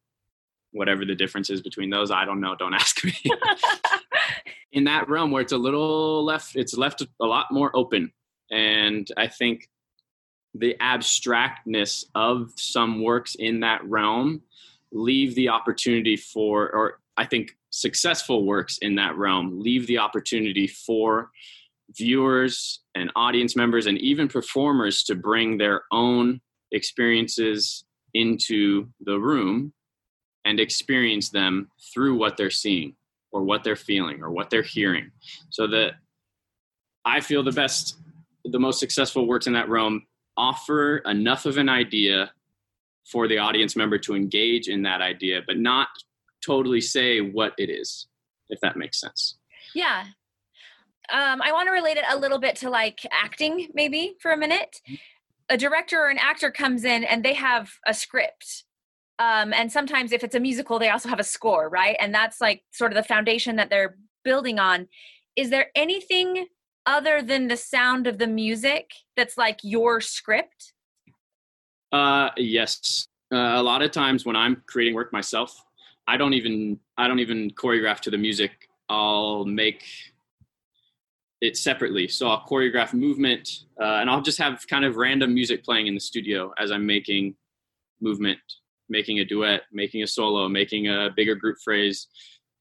whatever 0.75 1.05
the 1.05 1.15
difference 1.15 1.49
is 1.49 1.63
between 1.63 1.89
those 1.89 2.11
i 2.11 2.25
don't 2.25 2.41
know 2.41 2.55
don't 2.55 2.75
ask 2.85 3.03
me 3.05 3.15
in 4.75 4.85
that 4.85 5.09
realm 5.09 5.31
where 5.31 5.41
it's 5.41 5.53
a 5.53 5.57
little 5.57 6.25
left, 6.25 6.57
it's 6.57 6.77
left 6.77 7.01
a 7.01 7.25
lot 7.25 7.47
more 7.51 7.75
open. 7.75 8.13
And 8.51 9.09
I 9.17 9.29
think 9.29 9.69
the 10.53 10.77
abstractness 10.81 12.05
of 12.15 12.53
some 12.57 13.03
works 13.03 13.37
in 13.37 13.61
that 13.61 13.85
realm 13.85 14.43
leave 14.93 15.35
the 15.37 15.49
opportunity 15.49 16.17
for, 16.17 16.71
or 16.71 17.01
I 17.17 17.25
think 17.25 17.57
successful 17.71 18.45
works 18.45 18.79
in 18.79 18.97
that 18.97 19.17
realm 19.17 19.61
leave 19.61 19.87
the 19.87 19.99
opportunity 19.99 20.67
for 20.67 21.31
viewers 21.97 22.81
and 22.97 23.11
audience 23.15 23.55
members 23.55 23.87
and 23.87 23.99
even 23.99 24.27
performers 24.27 25.05
to 25.05 25.15
bring 25.15 25.59
their 25.59 25.83
own 25.93 26.41
experiences 26.73 27.85
into 28.13 28.89
the 29.01 29.19
room 29.19 29.73
and 30.45 30.61
experience 30.61 31.31
them 31.31 31.71
through 31.93 32.17
what 32.17 32.37
they're 32.37 32.51
seeing 32.51 32.95
or 33.33 33.43
what 33.43 33.65
they're 33.65 33.77
feeling 33.77 34.23
or 34.23 34.31
what 34.31 34.51
they're 34.51 34.63
hearing 34.63 35.11
so 35.51 35.67
that 35.67 35.93
i 37.05 37.21
feel 37.21 37.43
the 37.43 37.53
best 37.53 37.99
the 38.45 38.59
most 38.59 38.79
successful 38.79 39.27
works 39.27 39.47
in 39.47 39.53
that 39.53 39.69
realm 39.69 40.07
offer 40.37 40.99
enough 40.99 41.47
of 41.47 41.57
an 41.59 41.69
idea 41.69 42.31
for 43.11 43.29
the 43.29 43.39
audience 43.39 43.77
member 43.77 43.99
to 43.99 44.15
engage 44.15 44.69
in 44.69 44.83
that 44.83 45.01
idea 45.01 45.41
but 45.47 45.59
not 45.59 45.89
totally 46.45 46.81
say 46.81 47.21
what 47.21 47.53
it 47.59 47.71
is 47.71 48.07
if 48.49 48.61
that 48.61 48.77
makes 48.77 49.01
sense 49.01 49.37
yeah 49.75 50.05
um, 51.11 51.43
I 51.43 51.53
want 51.53 51.69
to 51.69 51.73
relate 51.73 51.97
it 51.97 52.05
a 52.09 52.19
little 52.19 52.39
bit 52.39 52.57
to 52.57 52.71
like 52.71 53.07
acting, 53.13 53.69
maybe 53.75 54.15
for 54.21 54.33
a 54.33 54.37
minute. 54.37 54.81
Mm-hmm. 54.89 54.95
A 55.51 55.59
director 55.59 56.01
or 56.01 56.09
an 56.09 56.19
actor 56.19 56.51
comes 56.51 56.85
in 56.85 57.05
and 57.05 57.23
they 57.23 57.35
have 57.35 57.73
a 57.87 57.93
script. 57.93 58.65
Um, 59.19 59.53
and 59.53 59.71
sometimes, 59.71 60.13
if 60.13 60.25
it's 60.25 60.35
a 60.35 60.41
musical, 60.41 60.79
they 60.79 60.91
also 60.91 61.09
have 61.09 61.21
a 61.21 61.25
score, 61.25 61.69
right? 61.69 61.97
And 62.01 62.15
that's 62.15 62.41
like 62.41 62.65
sort 62.73 62.93
of 62.93 62.97
the 62.97 63.05
foundation 63.05 63.57
that 63.57 63.71
they're 63.71 63.97
building 64.25 64.59
on. 64.59 64.89
Is 65.37 65.51
there 65.51 65.69
anything 65.75 66.47
other 66.87 67.23
than 67.23 67.49
the 67.49 67.57
sound 67.57 68.07
of 68.07 68.19
the 68.19 68.27
music 68.27 68.91
that's 69.17 69.39
like 69.39 69.61
your 69.63 70.01
script? 70.01 70.73
Uh, 71.93 72.31
yes. 72.37 73.09
Uh, 73.33 73.37
a 73.37 73.63
lot 73.63 73.83
of 73.83 73.91
times 73.91 74.27
when 74.27 74.37
I'm 74.37 74.63
creating 74.67 74.95
work 74.95 75.13
myself, 75.13 75.65
I 76.07 76.17
don't 76.17 76.35
even 76.35 76.79
I 76.99 77.09
don't 77.09 77.21
even 77.21 77.51
choreograph 77.51 78.01
to 78.01 78.11
the 78.11 78.19
music. 78.19 78.69
I'll 78.89 79.45
make 79.45 79.85
it 81.41 81.57
separately. 81.57 82.09
So 82.09 82.29
I'll 82.29 82.45
choreograph 82.47 82.93
movement, 82.93 83.49
uh, 83.81 83.99
and 84.01 84.11
I'll 84.11 84.23
just 84.23 84.39
have 84.39 84.67
kind 84.69 84.85
of 84.85 84.97
random 84.97 85.35
music 85.35 85.65
playing 85.65 85.87
in 85.87 85.95
the 85.95 86.01
studio 86.01 86.53
as 86.59 86.71
I'm 86.71 86.85
making 86.87 87.37
movement, 88.01 88.41
making 88.89 89.21
a 89.21 89.25
duet, 89.25 89.63
making 89.73 90.03
a 90.03 90.07
solo, 90.07 90.49
making 90.49 90.89
a 90.89 91.11
bigger 91.17 91.35
group 91.35 91.57
phrase. 91.65 92.09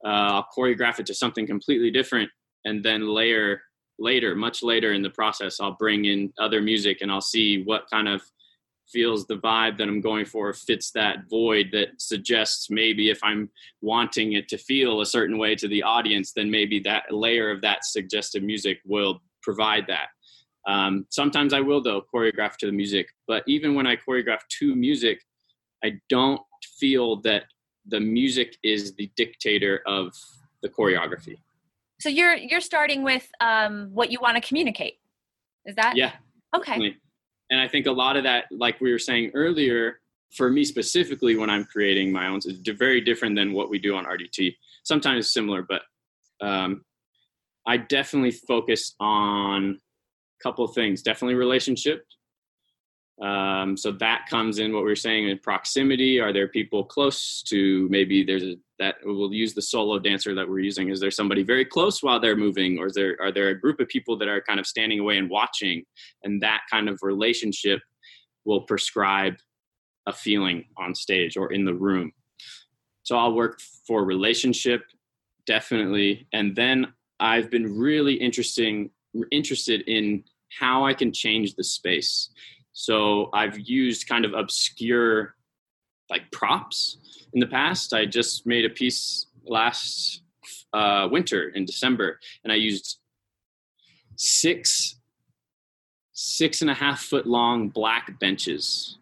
Uh, 0.05 0.41
I'll 0.41 0.47
choreograph 0.55 0.99
it 0.99 1.05
to 1.07 1.13
something 1.13 1.47
completely 1.47 1.91
different, 1.91 2.29
and 2.65 2.83
then 2.83 3.07
layer 3.07 3.61
later, 3.99 4.35
much 4.35 4.63
later 4.63 4.93
in 4.93 5.01
the 5.01 5.09
process, 5.09 5.59
I'll 5.59 5.77
bring 5.79 6.05
in 6.05 6.33
other 6.39 6.61
music 6.61 6.99
and 7.01 7.11
I'll 7.11 7.21
see 7.21 7.63
what 7.63 7.89
kind 7.91 8.07
of 8.07 8.21
feels 8.91 9.25
the 9.25 9.37
vibe 9.37 9.77
that 9.77 9.87
I'm 9.87 10.01
going 10.01 10.25
for 10.25 10.53
fits 10.53 10.91
that 10.91 11.29
void 11.29 11.69
that 11.71 11.89
suggests 11.99 12.69
maybe 12.69 13.09
if 13.09 13.19
I'm 13.23 13.49
wanting 13.81 14.33
it 14.33 14.49
to 14.49 14.57
feel 14.57 15.01
a 15.01 15.05
certain 15.05 15.37
way 15.37 15.55
to 15.55 15.67
the 15.67 15.83
audience, 15.83 16.33
then 16.33 16.51
maybe 16.51 16.79
that 16.81 17.11
layer 17.11 17.49
of 17.49 17.61
that 17.61 17.85
suggestive 17.85 18.43
music 18.43 18.79
will 18.85 19.21
provide 19.41 19.87
that. 19.87 20.07
Um, 20.67 21.05
sometimes 21.09 21.53
I 21.53 21.59
will 21.59 21.81
though 21.81 22.05
choreograph 22.13 22.57
to 22.57 22.65
the 22.65 22.71
music, 22.71 23.07
but 23.27 23.43
even 23.47 23.73
when 23.75 23.87
I 23.87 23.95
choreograph 23.95 24.41
to 24.59 24.75
music, 24.75 25.21
I 25.83 25.99
don't 26.09 26.41
feel 26.79 27.17
that 27.21 27.43
the 27.87 27.99
music 27.99 28.57
is 28.63 28.95
the 28.95 29.11
dictator 29.15 29.81
of 29.85 30.13
the 30.61 30.69
choreography. 30.69 31.37
So 31.99 32.09
you're 32.09 32.35
you're 32.35 32.61
starting 32.61 33.03
with 33.03 33.27
um, 33.39 33.89
what 33.93 34.11
you 34.11 34.19
want 34.21 34.41
to 34.41 34.47
communicate. 34.47 34.99
Is 35.65 35.75
that 35.75 35.95
yeah? 35.95 36.13
Okay. 36.55 36.73
Definitely. 36.73 36.97
And 37.49 37.59
I 37.59 37.67
think 37.67 37.85
a 37.85 37.91
lot 37.91 38.17
of 38.17 38.23
that, 38.23 38.45
like 38.51 38.79
we 38.81 38.91
were 38.91 38.99
saying 38.99 39.31
earlier, 39.33 39.99
for 40.35 40.49
me 40.49 40.63
specifically, 40.63 41.35
when 41.35 41.49
I'm 41.49 41.65
creating 41.65 42.11
my 42.11 42.27
own, 42.27 42.37
is 42.37 42.59
very 42.77 43.01
different 43.01 43.35
than 43.35 43.53
what 43.53 43.69
we 43.69 43.77
do 43.77 43.95
on 43.95 44.05
RDT. 44.05 44.55
Sometimes 44.83 45.31
similar, 45.31 45.61
but 45.61 45.81
um, 46.41 46.83
I 47.67 47.77
definitely 47.77 48.31
focus 48.31 48.95
on 48.99 49.79
a 50.39 50.43
couple 50.43 50.65
of 50.65 50.73
things. 50.73 51.01
Definitely 51.01 51.35
relationship. 51.35 52.05
Um, 53.21 53.77
so 53.77 53.91
that 53.93 54.25
comes 54.29 54.59
in 54.59 54.73
what 54.73 54.83
we 54.83 54.91
are 54.91 54.95
saying 54.95 55.29
in 55.29 55.37
proximity. 55.37 56.19
Are 56.19 56.33
there 56.33 56.47
people 56.47 56.83
close 56.83 57.43
to 57.43 57.87
maybe 57.89 58.23
there's 58.23 58.43
a 58.43 58.55
that 58.83 58.95
we'll 59.05 59.33
use 59.33 59.53
the 59.53 59.61
solo 59.61 59.97
dancer 59.97 60.35
that 60.35 60.49
we're 60.49 60.59
using. 60.59 60.89
Is 60.89 60.99
there 60.99 61.09
somebody 61.09 61.41
very 61.41 61.63
close 61.63 62.03
while 62.03 62.19
they're 62.19 62.35
moving? 62.35 62.77
Or 62.79 62.87
is 62.87 62.93
there 62.93 63.15
are 63.21 63.31
there 63.31 63.47
a 63.47 63.59
group 63.59 63.79
of 63.79 63.87
people 63.87 64.17
that 64.17 64.27
are 64.27 64.41
kind 64.41 64.59
of 64.59 64.67
standing 64.67 64.99
away 64.99 65.17
and 65.17 65.29
watching? 65.29 65.83
And 66.23 66.41
that 66.41 66.61
kind 66.69 66.89
of 66.89 66.99
relationship 67.01 67.79
will 68.43 68.61
prescribe 68.61 69.35
a 70.05 70.11
feeling 70.11 70.65
on 70.77 70.93
stage 70.95 71.37
or 71.37 71.53
in 71.53 71.63
the 71.63 71.73
room. 71.73 72.11
So 73.03 73.17
i'll 73.17 73.33
work 73.33 73.59
for 73.87 74.03
relationship 74.03 74.81
definitely. 75.45 76.27
And 76.33 76.55
then 76.55 76.93
i've 77.19 77.49
been 77.49 77.77
really 77.77 78.15
interesting 78.15 78.89
interested 79.31 79.81
in 79.87 80.23
how 80.59 80.85
i 80.85 80.93
can 80.93 81.13
change 81.13 81.55
the 81.55 81.63
space 81.63 82.29
so 82.73 83.29
i've 83.33 83.57
used 83.59 84.07
kind 84.07 84.25
of 84.25 84.33
obscure 84.33 85.35
like 86.09 86.31
props 86.31 86.97
in 87.33 87.39
the 87.39 87.47
past. 87.47 87.93
I 87.93 88.05
just 88.05 88.45
made 88.45 88.65
a 88.65 88.69
piece 88.69 89.27
last 89.45 90.21
uh, 90.71 91.07
winter 91.11 91.49
in 91.49 91.65
December, 91.65 92.19
and 92.43 92.53
I 92.53 92.55
used 92.55 92.99
six 94.15 94.99
six 96.15 96.61
and 96.61 96.69
a 96.69 96.75
half 96.75 97.01
foot 97.01 97.25
long 97.25 97.69
black 97.69 98.19
benches 98.19 98.99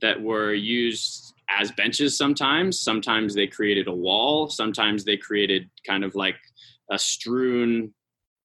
that 0.00 0.20
were 0.20 0.52
used 0.52 1.32
as 1.48 1.70
benches 1.72 2.18
sometimes 2.18 2.80
sometimes 2.80 3.36
they 3.36 3.46
created 3.46 3.86
a 3.86 3.94
wall 3.94 4.48
sometimes 4.50 5.04
they 5.04 5.16
created 5.16 5.70
kind 5.86 6.02
of 6.02 6.16
like 6.16 6.34
a 6.90 6.98
strewn 6.98 7.94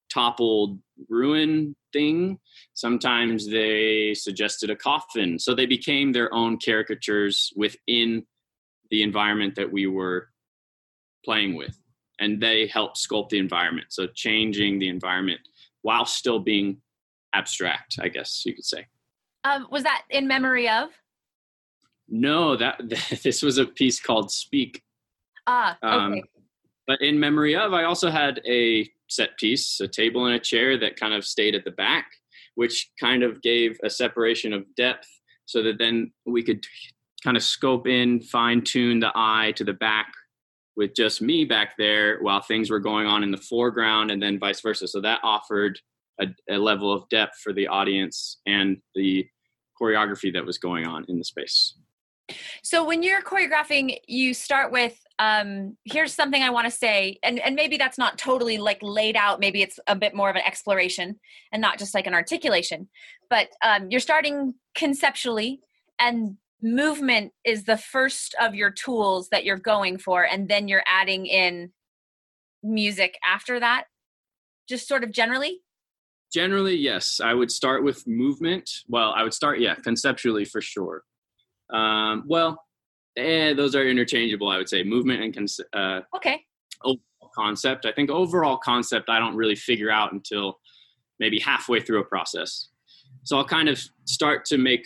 toppled 0.10 0.80
ruin 1.08 1.76
thing 1.94 2.40
sometimes 2.74 3.50
they 3.50 4.14
suggested 4.14 4.70
a 4.70 4.76
coffin. 4.76 5.40
So 5.40 5.54
they 5.56 5.66
became 5.66 6.12
their 6.12 6.34
own 6.34 6.58
caricatures 6.58 7.52
within 7.56 8.26
the 8.90 9.04
environment 9.04 9.56
that 9.56 9.72
we 9.72 9.88
were 9.88 10.30
playing 11.24 11.56
with. 11.56 11.78
And 12.20 12.42
they 12.42 12.68
help 12.68 12.96
sculpt 12.96 13.30
the 13.30 13.40
environment. 13.40 13.88
So 13.90 14.08
changing 14.08 14.80
the 14.80 14.90
environment 14.90 15.42
while 15.82 16.06
still 16.06 16.40
being 16.40 16.82
abstract 17.34 17.98
i 18.02 18.08
guess 18.08 18.44
you 18.46 18.54
could 18.54 18.66
say. 18.66 18.86
Um, 19.44 19.68
was 19.72 19.84
that 19.84 20.04
in 20.10 20.28
memory 20.28 20.68
of? 20.68 20.90
No 22.08 22.56
that 22.58 22.82
this 23.24 23.42
was 23.42 23.58
a 23.58 23.66
piece 23.66 24.00
called 24.00 24.32
speak. 24.32 24.84
Ah 25.48 25.78
okay. 25.84 25.96
Um, 25.96 26.22
but 26.88 27.02
in 27.02 27.20
memory 27.20 27.56
of 27.56 27.74
i 27.74 27.84
also 27.84 28.10
had 28.10 28.42
a 28.46 28.90
set 29.10 29.38
piece 29.38 29.80
a 29.80 29.88
table 29.88 30.26
and 30.26 30.36
a 30.36 30.40
chair 30.40 30.78
that 30.78 31.00
kind 31.00 31.14
of 31.14 31.26
stayed 31.26 31.56
at 31.56 31.64
the 31.66 31.72
back 31.72 32.06
which 32.60 32.92
kind 33.00 33.24
of 33.24 33.42
gave 33.42 33.80
a 33.86 33.90
separation 33.90 34.52
of 34.52 34.66
depth 34.76 35.08
so 35.46 35.64
that 35.64 35.78
then 35.80 36.12
we 36.26 36.44
could 36.44 36.62
kind 37.24 37.38
of 37.38 37.44
scope 37.44 37.88
in, 37.88 38.20
fine 38.20 38.62
tune 38.62 39.00
the 39.00 39.14
eye 39.16 39.54
to 39.56 39.64
the 39.64 39.72
back 39.72 40.12
with 40.76 40.94
just 40.94 41.22
me 41.22 41.46
back 41.46 41.76
there 41.78 42.20
while 42.20 42.42
things 42.42 42.70
were 42.70 42.80
going 42.80 43.08
on 43.08 43.24
in 43.24 43.32
the 43.32 43.38
foreground 43.38 44.12
and 44.12 44.22
then 44.22 44.38
vice 44.38 44.60
versa. 44.60 44.90
So 44.90 45.00
that 45.00 45.22
offered 45.24 45.80
a, 46.20 46.28
a 46.50 46.58
level 46.58 46.92
of 46.92 47.08
depth 47.08 47.38
for 47.42 47.54
the 47.54 47.68
audience 47.68 48.42
and 48.46 48.78
the 48.94 49.26
choreography 49.82 50.34
that 50.34 50.46
was 50.46 50.58
going 50.58 50.86
on 50.86 51.06
in 51.08 51.18
the 51.18 51.24
space. 51.24 51.76
So 52.62 52.84
when 52.84 53.04
you're 53.04 53.22
choreographing, 53.22 53.98
you 54.06 54.34
start 54.34 54.70
with 54.70 55.00
um, 55.20 55.76
here's 55.84 56.14
something 56.14 56.42
I 56.42 56.50
want 56.50 56.66
to 56.66 56.72
say, 56.72 57.20
and 57.24 57.40
and 57.40 57.56
maybe 57.56 57.78
that's 57.78 57.98
not 57.98 58.18
totally 58.18 58.58
like 58.58 58.80
laid 58.82 59.18
out. 59.18 59.40
Maybe 59.40 59.62
it's 59.62 59.80
a 59.86 59.96
bit 59.96 60.16
more 60.16 60.30
of 60.30 60.38
an 60.38 60.44
exploration 60.46 61.20
and 61.52 61.62
not 61.62 61.78
just 61.78 61.94
like 61.94 62.08
an 62.08 62.14
articulation. 62.14 62.88
But 63.30 63.50
um, 63.62 63.92
you're 63.92 64.00
starting 64.00 64.56
conceptually, 64.76 65.60
and 66.00 66.38
movement 66.62 67.34
is 67.46 67.66
the 67.66 67.78
first 67.78 68.36
of 68.40 68.56
your 68.56 68.72
tools 68.72 69.30
that 69.30 69.46
you're 69.46 69.58
going 69.58 69.98
for 69.98 70.24
and 70.24 70.50
then 70.50 70.68
you're 70.68 70.84
adding 70.86 71.26
in 71.26 71.72
music 72.62 73.18
after 73.26 73.60
that 73.60 73.86
just 74.68 74.86
sort 74.86 75.04
of 75.04 75.12
generally 75.12 75.62
generally 76.34 76.76
yes 76.76 77.22
i 77.24 77.34
would 77.34 77.50
start 77.50 77.82
with 77.82 78.06
movement 78.06 78.70
well 78.90 79.14
i 79.16 79.24
would 79.24 79.34
start 79.34 79.62
yeah 79.62 79.76
conceptually 79.76 80.44
for 80.44 80.60
sure 80.60 81.04
um, 81.70 82.24
well 82.28 82.62
eh, 83.18 83.54
those 83.54 83.76
are 83.76 83.88
interchangeable 83.88 84.50
i 84.50 84.58
would 84.58 84.70
say. 84.70 84.84
Movement 84.84 85.22
and 85.24 85.34
con- 85.34 85.48
uh, 85.74 86.02
okay. 86.16 86.44
concept. 87.36 87.86
I 87.86 87.92
think 87.92 88.10
overall 88.10 88.58
concept 88.58 89.10
i 89.10 89.20
don't 89.20 89.36
really 89.36 89.56
figure 89.56 89.92
out 89.92 90.14
until 90.14 90.60
maybe 91.20 91.40
halfway 91.40 91.80
through 91.80 92.02
a 92.02 92.06
process. 92.06 92.70
So 93.24 93.38
i'll 93.38 93.46
kind 93.46 93.70
of 93.70 93.80
start 94.06 94.46
to 94.46 94.58
make 94.58 94.86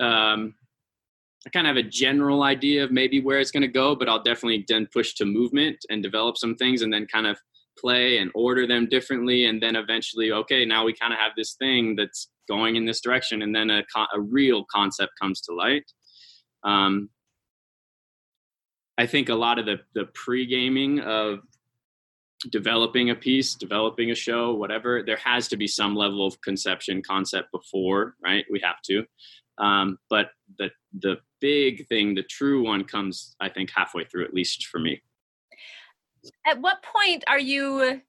um, 0.00 0.54
I 1.46 1.50
kind 1.50 1.66
of 1.66 1.76
have 1.76 1.84
a 1.84 1.88
general 1.88 2.42
idea 2.42 2.84
of 2.84 2.90
maybe 2.92 3.20
where 3.20 3.38
it's 3.38 3.50
going 3.50 3.62
to 3.62 3.68
go, 3.68 3.96
but 3.96 4.08
I'll 4.08 4.22
definitely 4.22 4.64
then 4.68 4.86
push 4.92 5.14
to 5.14 5.24
movement 5.24 5.78
and 5.88 6.02
develop 6.02 6.36
some 6.36 6.56
things 6.56 6.82
and 6.82 6.92
then 6.92 7.06
kind 7.06 7.26
of 7.26 7.38
play 7.78 8.18
and 8.18 8.30
order 8.34 8.66
them 8.66 8.88
differently 8.88 9.44
and 9.44 9.62
then 9.62 9.76
eventually 9.76 10.32
okay 10.32 10.64
now 10.64 10.84
we 10.84 10.92
kind 10.92 11.12
of 11.12 11.18
have 11.20 11.30
this 11.36 11.54
thing 11.54 11.94
that's 11.94 12.28
going 12.48 12.76
in 12.76 12.84
this 12.84 13.00
direction 13.00 13.42
and 13.42 13.54
then 13.54 13.70
a, 13.70 13.82
a 14.14 14.20
real 14.20 14.64
concept 14.70 15.12
comes 15.20 15.40
to 15.42 15.54
light. 15.54 15.84
Um, 16.64 17.10
i 18.98 19.06
think 19.06 19.28
a 19.28 19.34
lot 19.34 19.58
of 19.58 19.66
the 19.66 19.76
the 19.94 20.04
pre-gaming 20.14 21.00
of 21.00 21.40
developing 22.50 23.10
a 23.10 23.14
piece 23.14 23.54
developing 23.54 24.10
a 24.10 24.14
show 24.14 24.54
whatever 24.54 25.02
there 25.04 25.16
has 25.16 25.48
to 25.48 25.56
be 25.56 25.66
some 25.66 25.96
level 25.96 26.26
of 26.26 26.40
conception 26.40 27.02
concept 27.02 27.50
before 27.52 28.14
right 28.22 28.44
we 28.50 28.60
have 28.60 28.80
to 28.82 29.04
um, 29.58 29.98
but 30.08 30.26
the 30.58 30.70
the 31.00 31.16
big 31.40 31.86
thing 31.88 32.14
the 32.14 32.22
true 32.22 32.64
one 32.64 32.84
comes 32.84 33.34
i 33.40 33.48
think 33.48 33.70
halfway 33.74 34.04
through 34.04 34.24
at 34.24 34.34
least 34.34 34.66
for 34.66 34.78
me 34.78 35.02
at 36.46 36.60
what 36.60 36.82
point 36.82 37.24
are 37.26 37.38
you 37.38 38.00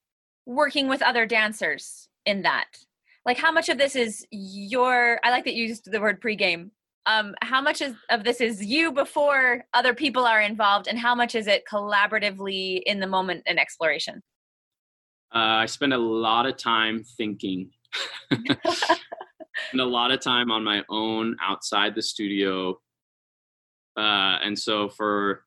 working 0.46 0.88
with 0.88 1.02
other 1.02 1.26
dancers 1.26 2.10
in 2.26 2.42
that? 2.42 2.66
Like, 3.26 3.38
how 3.38 3.52
much 3.52 3.70
of 3.70 3.78
this 3.78 3.96
is 3.96 4.26
your? 4.32 5.20
I 5.24 5.30
like 5.30 5.46
that 5.46 5.54
you 5.54 5.68
used 5.68 5.90
the 5.90 6.02
word 6.02 6.22
pregame. 6.22 6.72
Um, 7.06 7.34
how 7.42 7.62
much 7.62 7.82
is, 7.82 7.96
of 8.10 8.24
this 8.24 8.42
is 8.42 8.64
you 8.64 8.92
before 8.92 9.64
other 9.74 9.94
people 9.94 10.26
are 10.26 10.42
involved, 10.42 10.88
and 10.88 11.00
how 11.00 11.16
much 11.16 11.36
is 11.36 11.48
it 11.48 11.64
collaboratively 11.72 12.82
in 12.86 13.00
the 13.00 13.08
moment 13.08 13.44
and 13.48 13.60
exploration? 13.60 14.22
Uh, 15.34 15.64
I 15.64 15.66
spend 15.66 15.94
a 15.94 15.98
lot 15.98 16.46
of 16.46 16.58
time 16.58 17.04
thinking, 17.18 17.72
and 18.32 19.82
a 19.82 19.86
lot 19.86 20.12
of 20.12 20.20
time 20.20 20.52
on 20.52 20.64
my 20.64 20.84
own 20.90 21.36
outside 21.42 21.96
the 21.96 22.02
studio. 22.02 22.80
Uh, 23.98 24.38
and 24.44 24.58
so, 24.58 24.90
for 24.90 25.44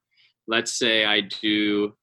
let's 0.49 0.73
say 0.79 1.05
I 1.05 1.21
do 1.21 1.95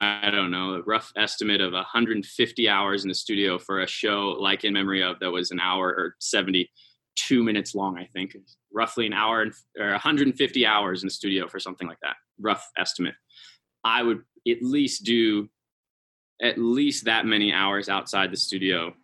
I 0.00 0.30
don't 0.30 0.50
know, 0.50 0.74
a 0.74 0.82
rough 0.82 1.10
estimate 1.16 1.62
of 1.62 1.72
150 1.72 2.68
hours 2.68 3.04
in 3.04 3.08
the 3.08 3.14
studio 3.14 3.58
for 3.58 3.80
a 3.80 3.86
show 3.86 4.36
like 4.38 4.64
In 4.64 4.74
Memory 4.74 5.02
of 5.02 5.18
that 5.20 5.30
was 5.30 5.50
an 5.50 5.60
hour 5.60 5.88
or 5.88 6.16
72 7.16 7.44
minutes 7.44 7.74
long, 7.74 7.98
I 7.98 8.04
think. 8.04 8.36
Roughly 8.72 9.06
an 9.06 9.12
hour 9.12 9.42
and, 9.42 9.52
or 9.78 9.90
150 9.90 10.66
hours 10.66 11.02
in 11.02 11.06
the 11.06 11.10
studio 11.10 11.48
for 11.48 11.58
something 11.58 11.88
like 11.88 12.00
that. 12.02 12.16
Rough 12.40 12.70
estimate. 12.76 13.14
I 13.84 14.02
would 14.02 14.22
at 14.48 14.62
least 14.62 15.04
do 15.04 15.48
at 16.42 16.58
least 16.58 17.06
that 17.06 17.24
many 17.24 17.52
hours 17.52 17.88
outside 17.88 18.30
the 18.30 18.36
studio. 18.36 18.94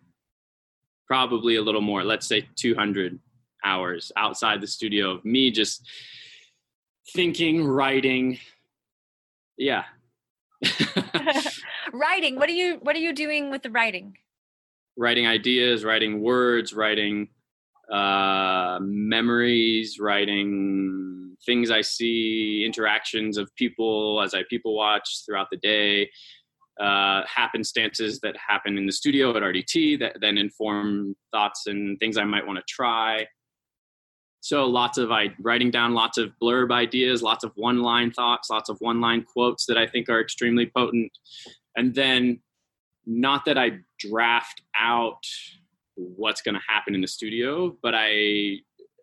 Probably 1.07 1.55
a 1.55 1.61
little 1.61 1.81
more, 1.81 2.03
let's 2.03 2.27
say 2.27 2.47
200 2.55 3.19
hours 3.65 4.11
outside 4.15 4.61
the 4.61 4.67
studio 4.67 5.11
of 5.11 5.25
me 5.25 5.49
just 5.51 5.87
thinking, 7.13 7.65
writing. 7.65 8.39
Yeah, 9.57 9.85
writing. 11.93 12.35
What 12.37 12.49
are 12.49 12.53
you 12.53 12.79
What 12.81 12.95
are 12.95 12.99
you 12.99 13.13
doing 13.13 13.49
with 13.49 13.63
the 13.63 13.71
writing? 13.71 14.17
Writing 14.95 15.25
ideas, 15.25 15.83
writing 15.83 16.21
words, 16.21 16.73
writing 16.73 17.29
uh, 17.93 18.79
memories, 18.81 19.99
writing 19.99 21.35
things 21.45 21.69
I 21.69 21.81
see, 21.81 22.63
interactions 22.65 23.37
of 23.37 23.53
people 23.55 24.21
as 24.23 24.33
I 24.33 24.43
people 24.49 24.75
watch 24.75 25.23
throughout 25.25 25.47
the 25.51 25.57
day, 25.57 26.09
uh, 26.79 27.21
happenstances 27.25 28.19
that 28.21 28.35
happen 28.35 28.77
in 28.77 28.87
the 28.87 28.91
studio 28.91 29.29
at 29.37 29.43
RDT 29.43 29.99
that 29.99 30.17
then 30.21 30.39
inform 30.39 31.15
thoughts 31.31 31.67
and 31.67 31.99
things 31.99 32.17
I 32.17 32.23
might 32.23 32.47
want 32.47 32.57
to 32.57 32.65
try. 32.67 33.27
So 34.41 34.65
lots 34.65 34.97
of 34.97 35.11
I 35.11 35.33
writing 35.39 35.69
down 35.69 35.93
lots 35.93 36.17
of 36.17 36.31
blurb 36.41 36.71
ideas, 36.71 37.21
lots 37.21 37.43
of 37.43 37.51
one 37.55 37.81
line 37.81 38.11
thoughts, 38.11 38.49
lots 38.49 38.69
of 38.69 38.77
one 38.79 38.99
line 38.99 39.23
quotes 39.23 39.65
that 39.67 39.77
I 39.77 39.85
think 39.85 40.09
are 40.09 40.19
extremely 40.19 40.65
potent. 40.65 41.11
And 41.77 41.93
then 41.93 42.41
not 43.05 43.45
that 43.45 43.57
I 43.57 43.79
draft 43.99 44.61
out 44.75 45.23
what's 45.95 46.41
going 46.41 46.55
to 46.55 46.61
happen 46.67 46.95
in 46.95 47.01
the 47.01 47.07
studio, 47.07 47.75
but 47.81 47.93
I 47.95 48.57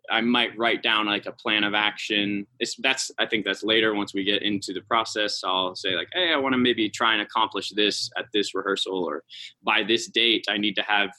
I 0.09 0.19
might 0.19 0.57
write 0.57 0.83
down 0.83 1.05
like 1.05 1.25
a 1.25 1.31
plan 1.31 1.63
of 1.63 1.73
action. 1.73 2.45
It's, 2.59 2.75
that's 2.77 3.11
I 3.17 3.25
think 3.25 3.45
that's 3.45 3.63
later 3.63 3.93
once 3.93 4.13
we 4.13 4.23
get 4.23 4.41
into 4.41 4.73
the 4.73 4.81
process. 4.81 5.41
I'll 5.43 5.75
say 5.75 5.95
like, 5.95 6.09
hey, 6.13 6.33
I 6.33 6.37
want 6.37 6.53
to 6.53 6.57
maybe 6.57 6.89
try 6.89 7.13
and 7.13 7.21
accomplish 7.21 7.69
this 7.69 8.09
at 8.17 8.25
this 8.33 8.53
rehearsal, 8.53 9.03
or 9.03 9.23
by 9.63 9.83
this 9.83 10.07
date, 10.07 10.45
I 10.49 10.57
need 10.57 10.75
to 10.75 10.83
have 10.83 11.11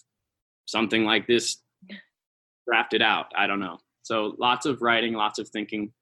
something 0.67 1.05
like 1.05 1.27
this 1.27 1.59
drafted 2.67 3.03
out. 3.03 3.27
I 3.37 3.47
don't 3.47 3.61
know. 3.61 3.79
So 4.03 4.35
lots 4.39 4.67
of 4.67 4.83
writing, 4.83 5.15
lots 5.15 5.39
of 5.39 5.49
thinking, 5.49 5.93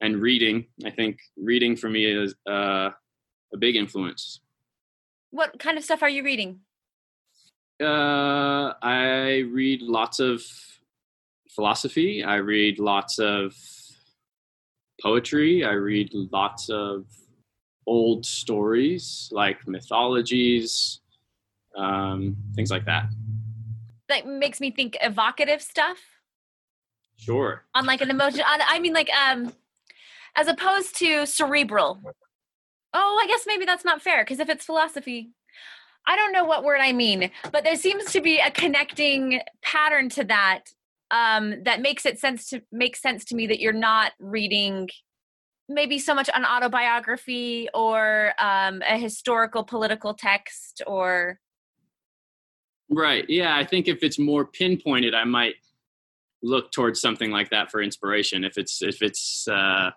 and 0.00 0.20
reading. 0.20 0.66
I 0.84 0.90
think 0.90 1.18
reading 1.36 1.76
for 1.76 1.88
me 1.88 2.06
is 2.06 2.34
uh, 2.48 2.90
a 3.52 3.58
big 3.58 3.76
influence. 3.76 4.40
What 5.30 5.58
kind 5.58 5.78
of 5.78 5.84
stuff 5.84 6.02
are 6.02 6.08
you 6.08 6.24
reading? 6.24 6.60
Uh, 7.80 8.74
I 8.82 9.44
read 9.50 9.80
lots 9.82 10.20
of 10.20 10.42
philosophy. 11.48 12.22
I 12.22 12.36
read 12.36 12.78
lots 12.78 13.18
of 13.18 13.56
poetry. 15.02 15.64
I 15.64 15.72
read 15.72 16.10
lots 16.12 16.68
of 16.68 17.06
old 17.86 18.26
stories 18.26 19.28
like 19.32 19.66
mythologies, 19.66 21.00
um, 21.76 22.36
things 22.54 22.70
like 22.70 22.84
that. 22.84 23.06
That 24.08 24.26
makes 24.26 24.60
me 24.60 24.70
think 24.70 24.98
evocative 25.00 25.62
stuff. 25.62 25.98
Sure. 27.16 27.64
On 27.74 27.86
like 27.86 28.00
an 28.00 28.10
emotion. 28.10 28.40
On, 28.40 28.60
I 28.66 28.78
mean, 28.78 28.92
like 28.92 29.10
um, 29.10 29.52
as 30.36 30.48
opposed 30.48 30.96
to 30.98 31.26
cerebral. 31.26 32.00
Oh, 32.92 33.20
I 33.22 33.26
guess 33.26 33.44
maybe 33.46 33.64
that's 33.64 33.84
not 33.84 34.02
fair 34.02 34.22
because 34.22 34.40
if 34.40 34.48
it's 34.48 34.64
philosophy, 34.64 35.30
I 36.06 36.16
don't 36.16 36.32
know 36.32 36.44
what 36.44 36.64
word 36.64 36.80
I 36.80 36.92
mean, 36.92 37.30
but 37.52 37.64
there 37.64 37.76
seems 37.76 38.06
to 38.12 38.20
be 38.20 38.38
a 38.38 38.50
connecting 38.50 39.40
pattern 39.62 40.08
to 40.10 40.24
that 40.24 40.64
um, 41.10 41.62
that 41.64 41.80
makes 41.80 42.06
it 42.06 42.18
sense 42.18 42.48
to 42.50 42.62
make 42.70 42.96
sense 42.96 43.24
to 43.26 43.34
me 43.34 43.46
that 43.48 43.60
you're 43.60 43.72
not 43.72 44.12
reading 44.18 44.88
maybe 45.68 45.98
so 45.98 46.14
much 46.14 46.28
an 46.34 46.44
autobiography 46.44 47.68
or 47.74 48.32
um, 48.38 48.82
a 48.88 48.98
historical 48.98 49.62
political 49.62 50.14
text 50.14 50.82
or 50.86 51.38
right. 52.88 53.24
Yeah 53.28 53.56
i 53.56 53.64
think 53.64 53.86
if 53.86 54.02
it's 54.02 54.18
more 54.18 54.44
pinpointed 54.44 55.14
i 55.14 55.24
might 55.24 55.54
look 56.42 56.72
towards 56.72 57.00
something 57.00 57.30
like 57.30 57.50
that 57.50 57.70
for 57.70 57.82
inspiration. 57.82 58.44
If 58.44 58.56
it's 58.56 58.82
if 58.82 59.02
it's 59.02 59.46
uh 59.48 59.90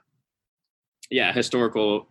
yeah 1.10 1.32
historical 1.32 2.10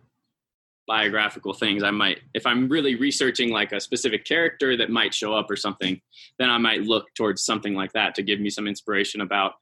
biographical 0.87 1.53
things 1.53 1.81
i 1.81 1.91
might 1.91 2.19
if 2.33 2.45
i'm 2.45 2.67
really 2.67 2.95
researching 2.95 3.49
like 3.49 3.71
a 3.71 3.79
specific 3.79 4.25
character 4.25 4.75
that 4.75 4.89
might 4.89 5.13
show 5.13 5.33
up 5.33 5.49
or 5.49 5.55
something 5.55 6.01
then 6.39 6.49
i 6.49 6.57
might 6.57 6.81
look 6.81 7.07
towards 7.15 7.43
something 7.43 7.73
like 7.73 7.93
that 7.93 8.13
to 8.15 8.21
give 8.21 8.39
me 8.39 8.49
some 8.49 8.67
inspiration 8.67 9.21
about 9.21 9.53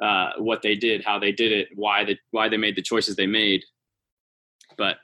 uh, 0.00 0.30
what 0.38 0.62
they 0.62 0.74
did 0.74 1.04
how 1.04 1.18
they 1.18 1.32
did 1.32 1.52
it 1.52 1.68
why 1.74 2.04
the 2.04 2.16
why 2.30 2.48
they 2.48 2.56
made 2.56 2.76
the 2.76 2.82
choices 2.82 3.16
they 3.16 3.26
made. 3.26 3.64
But 4.76 4.98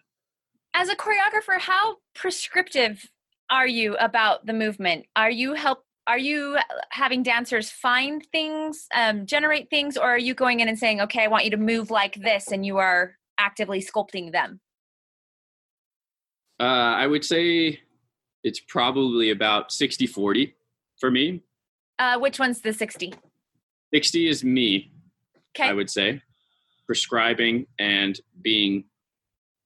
as 0.74 0.88
a 0.88 0.96
choreographer 0.96 1.58
how 1.58 1.96
prescriptive 2.14 3.08
are 3.50 3.66
you 3.66 3.96
about 3.96 4.46
the 4.46 4.52
movement? 4.52 5.06
Are 5.16 5.30
you 5.30 5.54
help 5.54 5.84
are 6.06 6.18
you 6.18 6.58
having 6.90 7.22
dancers 7.22 7.70
find 7.70 8.24
things 8.30 8.86
um, 8.94 9.26
generate 9.26 9.68
things 9.70 9.96
or 9.96 10.04
are 10.04 10.18
you 10.18 10.34
going 10.34 10.60
in 10.60 10.68
and 10.68 10.78
saying 10.78 11.00
okay 11.00 11.24
i 11.24 11.28
want 11.28 11.44
you 11.44 11.50
to 11.50 11.56
move 11.56 11.90
like 11.90 12.14
this 12.16 12.52
and 12.52 12.66
you 12.66 12.76
are 12.76 13.16
actively 13.38 13.80
sculpting 13.80 14.30
them 14.30 14.60
uh, 16.60 16.62
i 16.62 17.06
would 17.06 17.24
say 17.24 17.80
it's 18.42 18.60
probably 18.60 19.30
about 19.30 19.72
60 19.72 20.06
40 20.06 20.54
for 21.00 21.10
me. 21.10 21.42
Uh, 21.98 22.18
which 22.18 22.38
one's 22.38 22.60
the 22.60 22.72
60 22.72 23.14
60 23.92 24.28
is 24.28 24.44
me 24.44 24.92
okay. 25.56 25.68
i 25.68 25.72
would 25.72 25.90
say. 25.90 26.20
Prescribing 26.86 27.66
and 27.78 28.20
being 28.42 28.84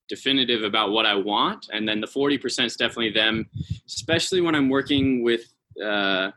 definitive 0.08 0.62
about 0.62 0.92
what 0.92 1.04
i 1.04 1.14
want 1.14 1.68
and 1.72 1.86
then 1.88 2.00
the 2.00 2.06
40% 2.06 2.64
is 2.64 2.76
definitely 2.76 3.10
them 3.10 3.46
especially 3.86 4.40
when 4.40 4.54
i'm 4.54 4.68
working 4.68 5.22
with 5.22 5.52
uh, 5.84 6.30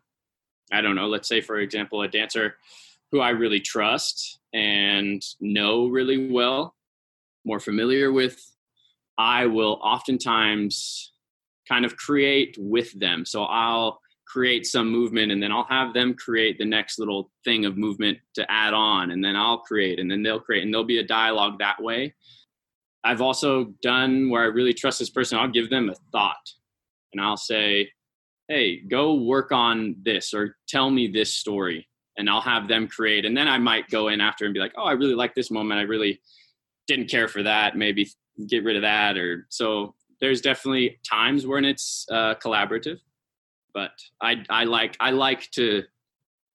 I 0.71 0.81
don't 0.81 0.95
know, 0.95 1.07
let's 1.07 1.27
say, 1.27 1.41
for 1.41 1.59
example, 1.59 2.01
a 2.01 2.07
dancer 2.07 2.55
who 3.11 3.19
I 3.19 3.31
really 3.31 3.59
trust 3.59 4.39
and 4.53 5.21
know 5.41 5.87
really 5.87 6.31
well, 6.31 6.75
more 7.43 7.59
familiar 7.59 8.11
with, 8.11 8.39
I 9.17 9.45
will 9.45 9.79
oftentimes 9.83 11.11
kind 11.67 11.85
of 11.85 11.95
create 11.97 12.55
with 12.59 12.91
them. 12.99 13.25
So 13.25 13.43
I'll 13.43 13.99
create 14.27 14.65
some 14.65 14.89
movement 14.89 15.31
and 15.31 15.43
then 15.43 15.51
I'll 15.51 15.65
have 15.65 15.93
them 15.93 16.13
create 16.13 16.57
the 16.57 16.65
next 16.65 16.99
little 16.99 17.31
thing 17.43 17.65
of 17.65 17.77
movement 17.77 18.17
to 18.35 18.49
add 18.49 18.73
on 18.73 19.11
and 19.11 19.23
then 19.23 19.35
I'll 19.35 19.59
create 19.59 19.99
and 19.99 20.09
then 20.09 20.23
they'll 20.23 20.39
create 20.39 20.63
and 20.63 20.73
there'll 20.73 20.85
be 20.85 20.99
a 20.99 21.07
dialogue 21.07 21.59
that 21.59 21.81
way. 21.81 22.13
I've 23.03 23.21
also 23.21 23.73
done 23.81 24.29
where 24.29 24.43
I 24.43 24.45
really 24.45 24.73
trust 24.73 24.99
this 24.99 25.09
person, 25.09 25.37
I'll 25.37 25.49
give 25.49 25.69
them 25.69 25.89
a 25.89 25.95
thought 26.11 26.53
and 27.11 27.21
I'll 27.21 27.37
say, 27.37 27.89
hey, 28.47 28.79
go 28.79 29.15
work 29.15 29.51
on 29.51 29.95
this 30.03 30.33
or 30.33 30.57
tell 30.67 30.89
me 30.89 31.07
this 31.07 31.33
story. 31.35 31.87
And 32.17 32.29
I'll 32.29 32.41
have 32.41 32.67
them 32.67 32.87
create. 32.87 33.25
And 33.25 33.35
then 33.35 33.47
I 33.47 33.57
might 33.57 33.89
go 33.89 34.09
in 34.09 34.19
after 34.19 34.45
and 34.45 34.53
be 34.53 34.59
like, 34.59 34.73
oh, 34.77 34.83
I 34.83 34.91
really 34.91 35.15
like 35.15 35.33
this 35.33 35.49
moment. 35.49 35.79
I 35.79 35.83
really 35.83 36.19
didn't 36.85 37.09
care 37.09 37.29
for 37.29 37.41
that. 37.43 37.77
Maybe 37.77 38.11
get 38.47 38.63
rid 38.63 38.75
of 38.75 38.81
that. 38.81 39.17
Or 39.17 39.45
so 39.49 39.95
there's 40.19 40.41
definitely 40.41 40.99
times 41.07 41.45
when 41.45 41.65
it's 41.65 42.05
uh, 42.11 42.35
collaborative, 42.35 42.99
but 43.73 43.91
I 44.21 44.43
I 44.49 44.63
like 44.65 44.95
I 44.99 45.11
like 45.11 45.49
to. 45.51 45.83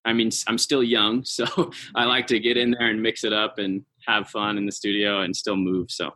I 0.05 0.13
mean, 0.13 0.29
I'm 0.47 0.57
still 0.57 0.83
young, 0.83 1.25
so 1.25 1.71
I 1.95 2.05
like 2.05 2.27
to 2.27 2.39
get 2.39 2.57
in 2.57 2.71
there 2.71 2.89
and 2.89 3.01
mix 3.01 3.23
it 3.23 3.33
up 3.33 3.59
and 3.59 3.83
have 4.07 4.29
fun 4.29 4.57
in 4.57 4.65
the 4.65 4.71
studio 4.71 5.21
and 5.21 5.35
still 5.35 5.57
move. 5.57 5.91
So, 5.91 6.11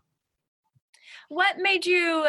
what 1.30 1.58
made 1.58 1.86
you 1.86 2.28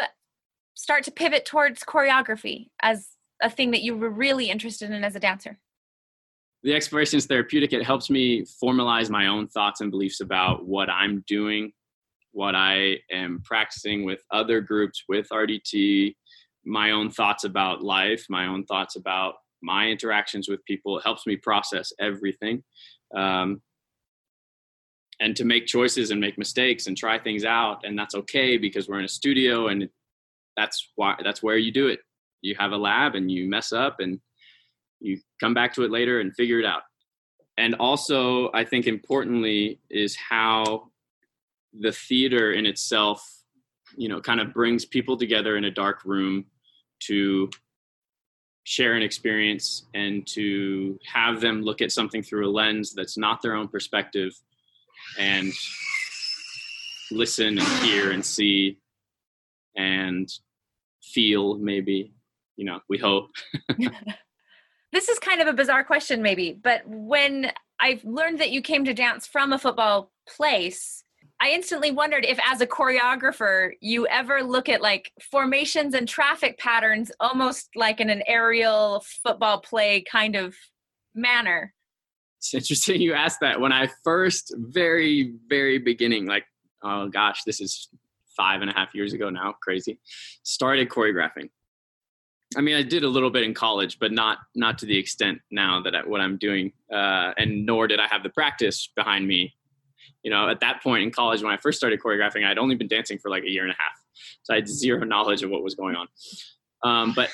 start 0.75 1.03
to 1.05 1.11
pivot 1.11 1.45
towards 1.45 1.83
choreography 1.83 2.67
as 2.81 3.09
a 3.41 3.49
thing 3.49 3.71
that 3.71 3.83
you 3.83 3.95
were 3.95 4.09
really 4.09 4.49
interested 4.49 4.91
in 4.91 5.03
as 5.03 5.15
a 5.15 5.19
dancer? 5.19 5.59
The 6.63 6.73
exploration 6.73 7.17
is 7.17 7.25
therapeutic. 7.25 7.73
It 7.73 7.83
helps 7.83 8.09
me 8.09 8.43
formalize 8.43 9.09
my 9.09 9.27
own 9.27 9.47
thoughts 9.47 9.81
and 9.81 9.91
beliefs 9.91 10.21
about 10.21 10.65
what 10.65 10.89
I'm 10.89 11.23
doing, 11.27 11.73
what 12.33 12.55
I 12.55 12.97
am 13.11 13.41
practicing 13.45 14.03
with 14.03 14.21
other 14.31 14.59
groups, 14.59 15.03
with 15.07 15.29
RDT, 15.29 16.15
my 16.65 16.91
own 16.91 17.09
thoughts 17.09 17.43
about 17.43 17.83
life, 17.83 18.25
my 18.29 18.47
own 18.47 18.65
thoughts 18.65 18.95
about 18.95 19.35
my 19.61 19.87
interactions 19.87 20.49
with 20.49 20.63
people. 20.65 20.97
It 20.97 21.03
helps 21.03 21.25
me 21.25 21.37
process 21.37 21.93
everything. 21.99 22.63
Um, 23.15 23.61
and 25.19 25.35
to 25.35 25.45
make 25.45 25.67
choices 25.67 26.11
and 26.11 26.19
make 26.19 26.37
mistakes 26.37 26.87
and 26.87 26.97
try 26.97 27.19
things 27.19 27.45
out 27.45 27.81
and 27.83 27.97
that's 27.97 28.15
okay 28.15 28.57
because 28.57 28.87
we're 28.87 28.99
in 28.99 29.05
a 29.05 29.09
studio 29.09 29.67
and 29.67 29.87
that's 30.57 30.91
why 30.95 31.15
that's 31.23 31.43
where 31.43 31.57
you 31.57 31.71
do 31.71 31.87
it 31.87 31.99
you 32.41 32.55
have 32.57 32.71
a 32.71 32.77
lab 32.77 33.15
and 33.15 33.31
you 33.31 33.47
mess 33.47 33.71
up 33.71 33.99
and 33.99 34.19
you 34.99 35.19
come 35.39 35.53
back 35.53 35.73
to 35.73 35.83
it 35.83 35.91
later 35.91 36.19
and 36.19 36.35
figure 36.35 36.59
it 36.59 36.65
out 36.65 36.81
and 37.57 37.75
also 37.75 38.49
i 38.53 38.63
think 38.63 38.87
importantly 38.87 39.79
is 39.89 40.15
how 40.15 40.89
the 41.79 41.91
theater 41.91 42.53
in 42.53 42.65
itself 42.65 43.43
you 43.95 44.09
know 44.09 44.19
kind 44.21 44.39
of 44.39 44.53
brings 44.53 44.85
people 44.85 45.17
together 45.17 45.57
in 45.57 45.65
a 45.65 45.71
dark 45.71 46.03
room 46.05 46.45
to 46.99 47.49
share 48.63 48.93
an 48.93 49.03
experience 49.03 49.85
and 49.93 50.25
to 50.25 50.97
have 51.05 51.41
them 51.41 51.61
look 51.61 51.81
at 51.81 51.91
something 51.91 52.23
through 52.23 52.47
a 52.47 52.51
lens 52.51 52.93
that's 52.93 53.17
not 53.17 53.41
their 53.41 53.55
own 53.55 53.67
perspective 53.67 54.31
and 55.19 55.51
listen 57.11 57.57
and 57.59 57.67
hear 57.83 58.11
and 58.11 58.25
see 58.25 58.77
and 59.75 60.29
feel 61.01 61.55
maybe 61.55 62.13
you 62.55 62.65
know 62.65 62.79
we 62.89 62.97
hope. 62.97 63.29
This 64.91 65.09
is 65.09 65.17
kind 65.17 65.41
of 65.41 65.47
a 65.47 65.53
bizarre 65.53 65.83
question 65.83 66.21
maybe 66.21 66.53
but 66.53 66.83
when 66.85 67.51
i've 67.79 68.03
learned 68.05 68.39
that 68.39 68.51
you 68.51 68.61
came 68.61 68.85
to 68.85 68.93
dance 68.93 69.25
from 69.25 69.51
a 69.51 69.57
football 69.57 70.11
place 70.27 71.02
i 71.43 71.49
instantly 71.49 71.91
wondered 71.91 72.25
if 72.25 72.39
as 72.49 72.61
a 72.61 72.67
choreographer 72.67 73.71
you 73.81 74.07
ever 74.07 74.41
look 74.41 74.69
at 74.69 74.81
like 74.81 75.11
formations 75.31 75.93
and 75.93 76.07
traffic 76.07 76.57
patterns 76.57 77.11
almost 77.19 77.69
like 77.75 77.99
in 77.99 78.09
an 78.09 78.23
aerial 78.27 79.03
football 79.23 79.59
play 79.59 80.01
kind 80.01 80.35
of 80.35 80.55
manner 81.13 81.73
it's 82.39 82.53
interesting 82.53 83.01
you 83.01 83.13
asked 83.13 83.39
that 83.41 83.59
when 83.59 83.71
i 83.71 83.87
first 84.03 84.53
very 84.57 85.33
very 85.47 85.77
beginning 85.77 86.25
like 86.25 86.45
oh 86.83 87.07
gosh 87.09 87.43
this 87.45 87.61
is 87.61 87.89
five 88.35 88.61
and 88.61 88.69
a 88.69 88.73
half 88.73 88.93
years 88.93 89.13
ago 89.13 89.29
now, 89.29 89.55
crazy, 89.61 89.99
started 90.43 90.89
choreographing. 90.89 91.49
I 92.55 92.61
mean, 92.61 92.75
I 92.75 92.83
did 92.83 93.03
a 93.03 93.07
little 93.07 93.31
bit 93.31 93.43
in 93.43 93.53
college, 93.53 93.97
but 93.99 94.11
not 94.11 94.39
not 94.55 94.77
to 94.79 94.85
the 94.85 94.97
extent 94.97 95.39
now 95.49 95.81
that 95.81 95.95
I, 95.95 96.01
what 96.01 96.21
I'm 96.21 96.37
doing, 96.37 96.71
uh, 96.91 97.33
and 97.37 97.65
nor 97.65 97.87
did 97.87 97.99
I 97.99 98.07
have 98.07 98.21
the 98.23 98.29
practice 98.29 98.89
behind 98.95 99.27
me. 99.27 99.55
You 100.23 100.31
know, 100.31 100.49
at 100.49 100.59
that 100.61 100.81
point 100.81 101.03
in 101.03 101.11
college, 101.11 101.43
when 101.43 101.51
I 101.51 101.57
first 101.57 101.77
started 101.77 101.99
choreographing, 101.99 102.45
I'd 102.45 102.57
only 102.57 102.75
been 102.75 102.87
dancing 102.87 103.17
for 103.17 103.29
like 103.29 103.43
a 103.43 103.49
year 103.49 103.63
and 103.63 103.71
a 103.71 103.75
half, 103.77 104.01
so 104.43 104.53
I 104.53 104.57
had 104.57 104.67
zero 104.67 105.03
knowledge 105.03 105.43
of 105.43 105.49
what 105.49 105.63
was 105.63 105.75
going 105.75 105.95
on. 105.95 106.07
Um, 106.83 107.13
but 107.15 107.29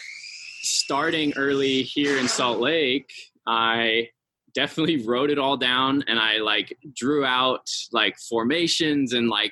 starting 0.61 1.33
early 1.35 1.83
here 1.83 2.17
in 2.17 2.27
Salt 2.27 2.59
Lake, 2.59 3.11
I 3.47 4.09
definitely 4.53 5.05
wrote 5.05 5.29
it 5.29 5.39
all 5.39 5.57
down, 5.57 6.03
and 6.07 6.19
I 6.19 6.37
like 6.37 6.75
drew 6.95 7.25
out 7.25 7.69
like 7.91 8.17
formations 8.17 9.13
and 9.13 9.29
like 9.29 9.51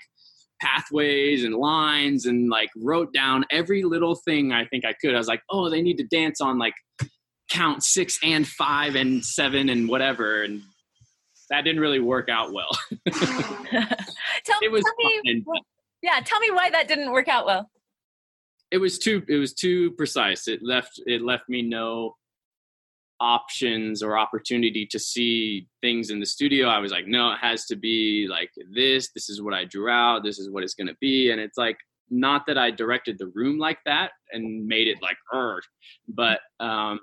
pathways 0.59 1.43
and 1.43 1.55
lines 1.55 2.25
and 2.25 2.49
like 2.49 2.69
wrote 2.75 3.13
down 3.13 3.45
every 3.51 3.83
little 3.83 4.15
thing 4.15 4.51
I 4.51 4.65
think 4.65 4.85
I 4.85 4.93
could. 4.93 5.13
I 5.13 5.17
was 5.17 5.27
like, 5.27 5.43
oh, 5.49 5.69
they 5.69 5.81
need 5.81 5.97
to 5.97 6.03
dance 6.03 6.41
on 6.41 6.57
like 6.57 6.73
count 7.49 7.83
six 7.83 8.19
and 8.23 8.47
five 8.47 8.95
and 8.95 9.23
seven 9.23 9.69
and 9.69 9.87
whatever. 9.87 10.43
And 10.43 10.61
that 11.49 11.61
didn't 11.63 11.81
really 11.81 11.99
work 11.99 12.29
out 12.29 12.53
well. 12.53 12.69
tell, 13.11 14.59
it 14.61 14.71
was 14.71 14.83
tell 14.83 15.21
me, 15.23 15.43
yeah, 16.01 16.19
tell 16.23 16.39
me 16.39 16.51
why 16.51 16.69
that 16.69 16.87
didn't 16.87 17.11
work 17.11 17.27
out 17.27 17.45
well. 17.45 17.69
It 18.71 18.77
was 18.77 18.99
too 18.99 19.23
it 19.27 19.37
was 19.37 19.53
too 19.53 19.91
precise. 19.91 20.47
It 20.47 20.61
left 20.61 21.01
it 21.05 21.21
left 21.21 21.47
me 21.47 21.61
no 21.61 22.15
options 23.19 24.03
or 24.03 24.17
opportunity 24.17 24.85
to 24.85 24.99
see 24.99 25.67
things 25.81 26.11
in 26.11 26.19
the 26.19 26.25
studio 26.25 26.67
i 26.67 26.77
was 26.77 26.91
like 26.91 27.07
no 27.07 27.31
it 27.31 27.39
has 27.41 27.65
to 27.65 27.75
be 27.75 28.27
like 28.29 28.51
this 28.75 29.09
this 29.15 29.27
is 29.27 29.41
what 29.41 29.53
i 29.53 29.65
drew 29.65 29.89
out 29.89 30.23
this 30.23 30.37
is 30.37 30.51
what 30.51 30.63
it's 30.63 30.75
going 30.75 30.87
to 30.87 30.95
be 31.01 31.31
and 31.31 31.41
it's 31.41 31.57
like 31.57 31.77
not 32.11 32.43
that 32.45 32.59
i 32.59 32.69
directed 32.69 33.17
the 33.17 33.31
room 33.33 33.57
like 33.57 33.79
that 33.85 34.11
and 34.33 34.67
made 34.67 34.87
it 34.87 34.97
like 35.01 35.17
er 35.33 35.59
but 36.07 36.41
um 36.59 36.99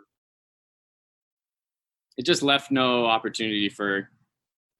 it 2.17 2.25
just 2.25 2.45
left 2.45 2.71
no 2.71 3.07
opportunity 3.07 3.69
for 3.69 4.09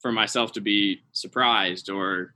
for 0.05 0.13
myself 0.13 0.53
to 0.53 0.61
be 0.61 1.01
surprised 1.13 1.89
or 1.89 2.35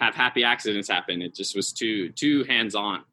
have 0.00 0.14
happy 0.14 0.44
accidents 0.44 0.88
happen. 0.88 1.20
It 1.20 1.34
just 1.34 1.54
was 1.54 1.72
too 1.72 2.08
too 2.12 2.44
hands 2.44 2.74
on 2.74 3.04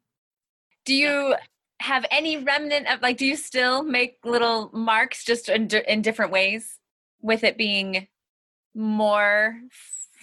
do 0.86 0.94
you 0.94 1.34
have 1.82 2.06
any 2.10 2.38
remnant 2.38 2.86
of 2.90 3.02
like 3.02 3.18
do 3.18 3.26
you 3.26 3.36
still 3.36 3.82
make 3.82 4.18
little 4.24 4.70
marks 4.72 5.24
just 5.24 5.50
in, 5.50 5.68
in 5.86 6.00
different 6.00 6.32
ways 6.32 6.78
with 7.20 7.44
it 7.44 7.58
being 7.58 8.06
more 8.74 9.60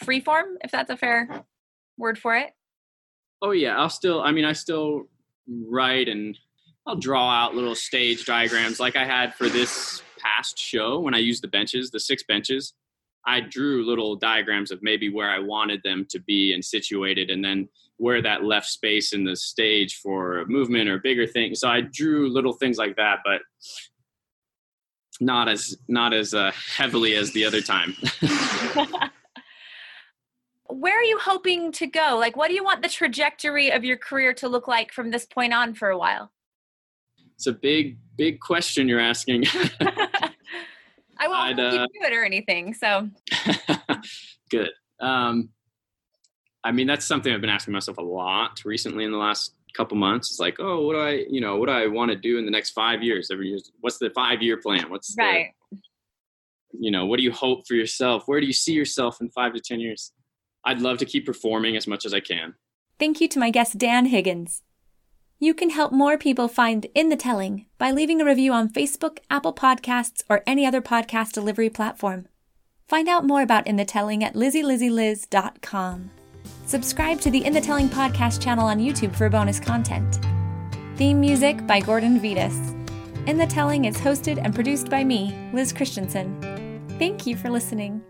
freeform 0.03 0.55
if 0.63 0.71
that's 0.71 0.89
a 0.89 0.97
fair 0.97 1.45
word 1.97 2.17
for 2.17 2.35
it? 2.35 2.53
Oh 3.41 3.51
yeah 3.51 3.77
i'll 3.77 3.89
still 3.89 4.21
i 4.21 4.31
mean 4.31 4.45
i 4.45 4.53
still 4.53 5.03
write 5.47 6.07
and 6.07 6.39
i'll 6.87 6.95
draw 6.95 7.29
out 7.29 7.53
little 7.53 7.75
stage 7.75 8.25
diagrams 8.25 8.79
like 8.79 8.95
i 8.95 9.05
had 9.05 9.35
for 9.35 9.49
this 9.49 10.01
past 10.17 10.57
show 10.57 10.99
when 11.01 11.13
i 11.13 11.17
used 11.17 11.43
the 11.43 11.49
benches 11.49 11.91
the 11.91 11.99
six 11.99 12.23
benches 12.23 12.73
i 13.25 13.39
drew 13.39 13.85
little 13.85 14.15
diagrams 14.15 14.71
of 14.71 14.79
maybe 14.81 15.09
where 15.09 15.29
i 15.29 15.39
wanted 15.39 15.81
them 15.83 16.05
to 16.09 16.19
be 16.19 16.53
and 16.53 16.63
situated 16.63 17.29
and 17.29 17.43
then 17.43 17.67
where 17.97 18.21
that 18.21 18.43
left 18.43 18.67
space 18.67 19.13
in 19.13 19.23
the 19.23 19.35
stage 19.35 19.95
for 19.95 20.45
movement 20.47 20.89
or 20.89 20.99
bigger 20.99 21.25
things. 21.27 21.59
So 21.59 21.69
I 21.69 21.81
drew 21.81 22.31
little 22.31 22.53
things 22.53 22.77
like 22.77 22.95
that, 22.97 23.19
but 23.23 23.41
not 25.21 25.47
as 25.47 25.77
not 25.87 26.13
as 26.13 26.33
uh, 26.33 26.51
heavily 26.75 27.15
as 27.15 27.31
the 27.31 27.45
other 27.45 27.61
time. 27.61 27.95
where 30.67 30.97
are 30.97 31.03
you 31.03 31.19
hoping 31.19 31.71
to 31.73 31.87
go? 31.87 32.17
Like, 32.19 32.35
what 32.35 32.47
do 32.49 32.55
you 32.55 32.63
want 32.63 32.81
the 32.81 32.89
trajectory 32.89 33.71
of 33.71 33.83
your 33.83 33.97
career 33.97 34.33
to 34.35 34.49
look 34.49 34.67
like 34.67 34.91
from 34.91 35.11
this 35.11 35.25
point 35.25 35.53
on 35.53 35.75
for 35.75 35.89
a 35.89 35.97
while? 35.97 36.31
It's 37.35 37.47
a 37.47 37.53
big, 37.53 37.97
big 38.17 38.39
question 38.39 38.87
you're 38.87 38.99
asking. 38.99 39.45
I 41.23 41.27
won't 41.27 41.59
uh, 41.59 41.87
do 41.87 42.05
it 42.05 42.13
or 42.13 42.23
anything. 42.23 42.73
So 42.73 43.09
good. 44.49 44.69
Um, 44.99 45.49
I 46.63 46.71
mean, 46.71 46.87
that's 46.87 47.05
something 47.05 47.33
I've 47.33 47.41
been 47.41 47.49
asking 47.49 47.73
myself 47.73 47.97
a 47.97 48.03
lot 48.03 48.63
recently 48.65 49.03
in 49.03 49.11
the 49.11 49.17
last 49.17 49.53
couple 49.73 49.97
months. 49.97 50.31
It's 50.31 50.39
like, 50.39 50.57
oh, 50.59 50.85
what 50.85 50.93
do 50.93 50.99
I, 50.99 51.25
you 51.29 51.41
know, 51.41 51.57
what 51.57 51.67
do 51.67 51.73
I 51.73 51.87
want 51.87 52.11
to 52.11 52.17
do 52.17 52.37
in 52.37 52.45
the 52.45 52.51
next 52.51 52.71
five 52.71 53.03
years? 53.03 53.29
Every 53.31 53.49
year, 53.49 53.59
what's 53.81 53.97
the 53.97 54.09
five 54.11 54.41
year 54.41 54.57
plan? 54.57 54.89
What's 54.89 55.15
right? 55.17 55.51
The, 55.71 55.77
you 56.79 56.91
know, 56.91 57.05
what 57.05 57.17
do 57.17 57.23
you 57.23 57.31
hope 57.31 57.67
for 57.67 57.75
yourself? 57.75 58.23
Where 58.25 58.39
do 58.39 58.47
you 58.47 58.53
see 58.53 58.73
yourself 58.73 59.21
in 59.21 59.29
five 59.29 59.53
to 59.53 59.59
ten 59.59 59.79
years? 59.79 60.11
I'd 60.65 60.79
love 60.79 60.97
to 60.99 61.05
keep 61.05 61.25
performing 61.25 61.75
as 61.75 61.87
much 61.87 62.05
as 62.05 62.13
I 62.13 62.19
can. 62.19 62.55
Thank 62.99 63.19
you 63.19 63.27
to 63.29 63.39
my 63.39 63.49
guest 63.49 63.77
Dan 63.77 64.05
Higgins. 64.05 64.61
You 65.43 65.53
can 65.53 65.71
help 65.71 65.91
more 65.91 66.17
people 66.17 66.47
find 66.47 66.85
In 66.95 67.09
the 67.09 67.17
Telling 67.17 67.65
by 67.77 67.91
leaving 67.91 68.21
a 68.21 68.25
review 68.25 68.53
on 68.53 68.69
Facebook, 68.69 69.17
Apple 69.29 69.53
Podcasts, 69.53 70.23
or 70.29 70.41
any 70.47 70.65
other 70.65 70.81
podcast 70.81 71.33
delivery 71.33 71.69
platform. 71.69 72.29
Find 72.87 73.09
out 73.09 73.25
more 73.25 73.41
about 73.41 73.67
In 73.67 73.75
the 73.75 73.83
Telling 73.83 74.23
at 74.23 74.35
lizzylizzyliz.com. 74.35 76.11
Subscribe 76.65 77.19
to 77.19 77.29
the 77.29 77.43
In 77.43 77.51
the 77.51 77.59
Telling 77.59 77.89
podcast 77.89 78.41
channel 78.41 78.67
on 78.67 78.79
YouTube 78.79 79.13
for 79.13 79.29
bonus 79.29 79.59
content. 79.59 80.25
Theme 80.95 81.19
music 81.19 81.67
by 81.67 81.81
Gordon 81.81 82.21
Vitas. 82.21 82.57
In 83.27 83.37
the 83.37 83.45
Telling 83.45 83.83
is 83.83 83.97
hosted 83.97 84.39
and 84.41 84.55
produced 84.55 84.89
by 84.89 85.03
me, 85.03 85.35
Liz 85.51 85.73
Christensen. 85.73 86.39
Thank 86.97 87.27
you 87.27 87.35
for 87.35 87.49
listening. 87.49 88.01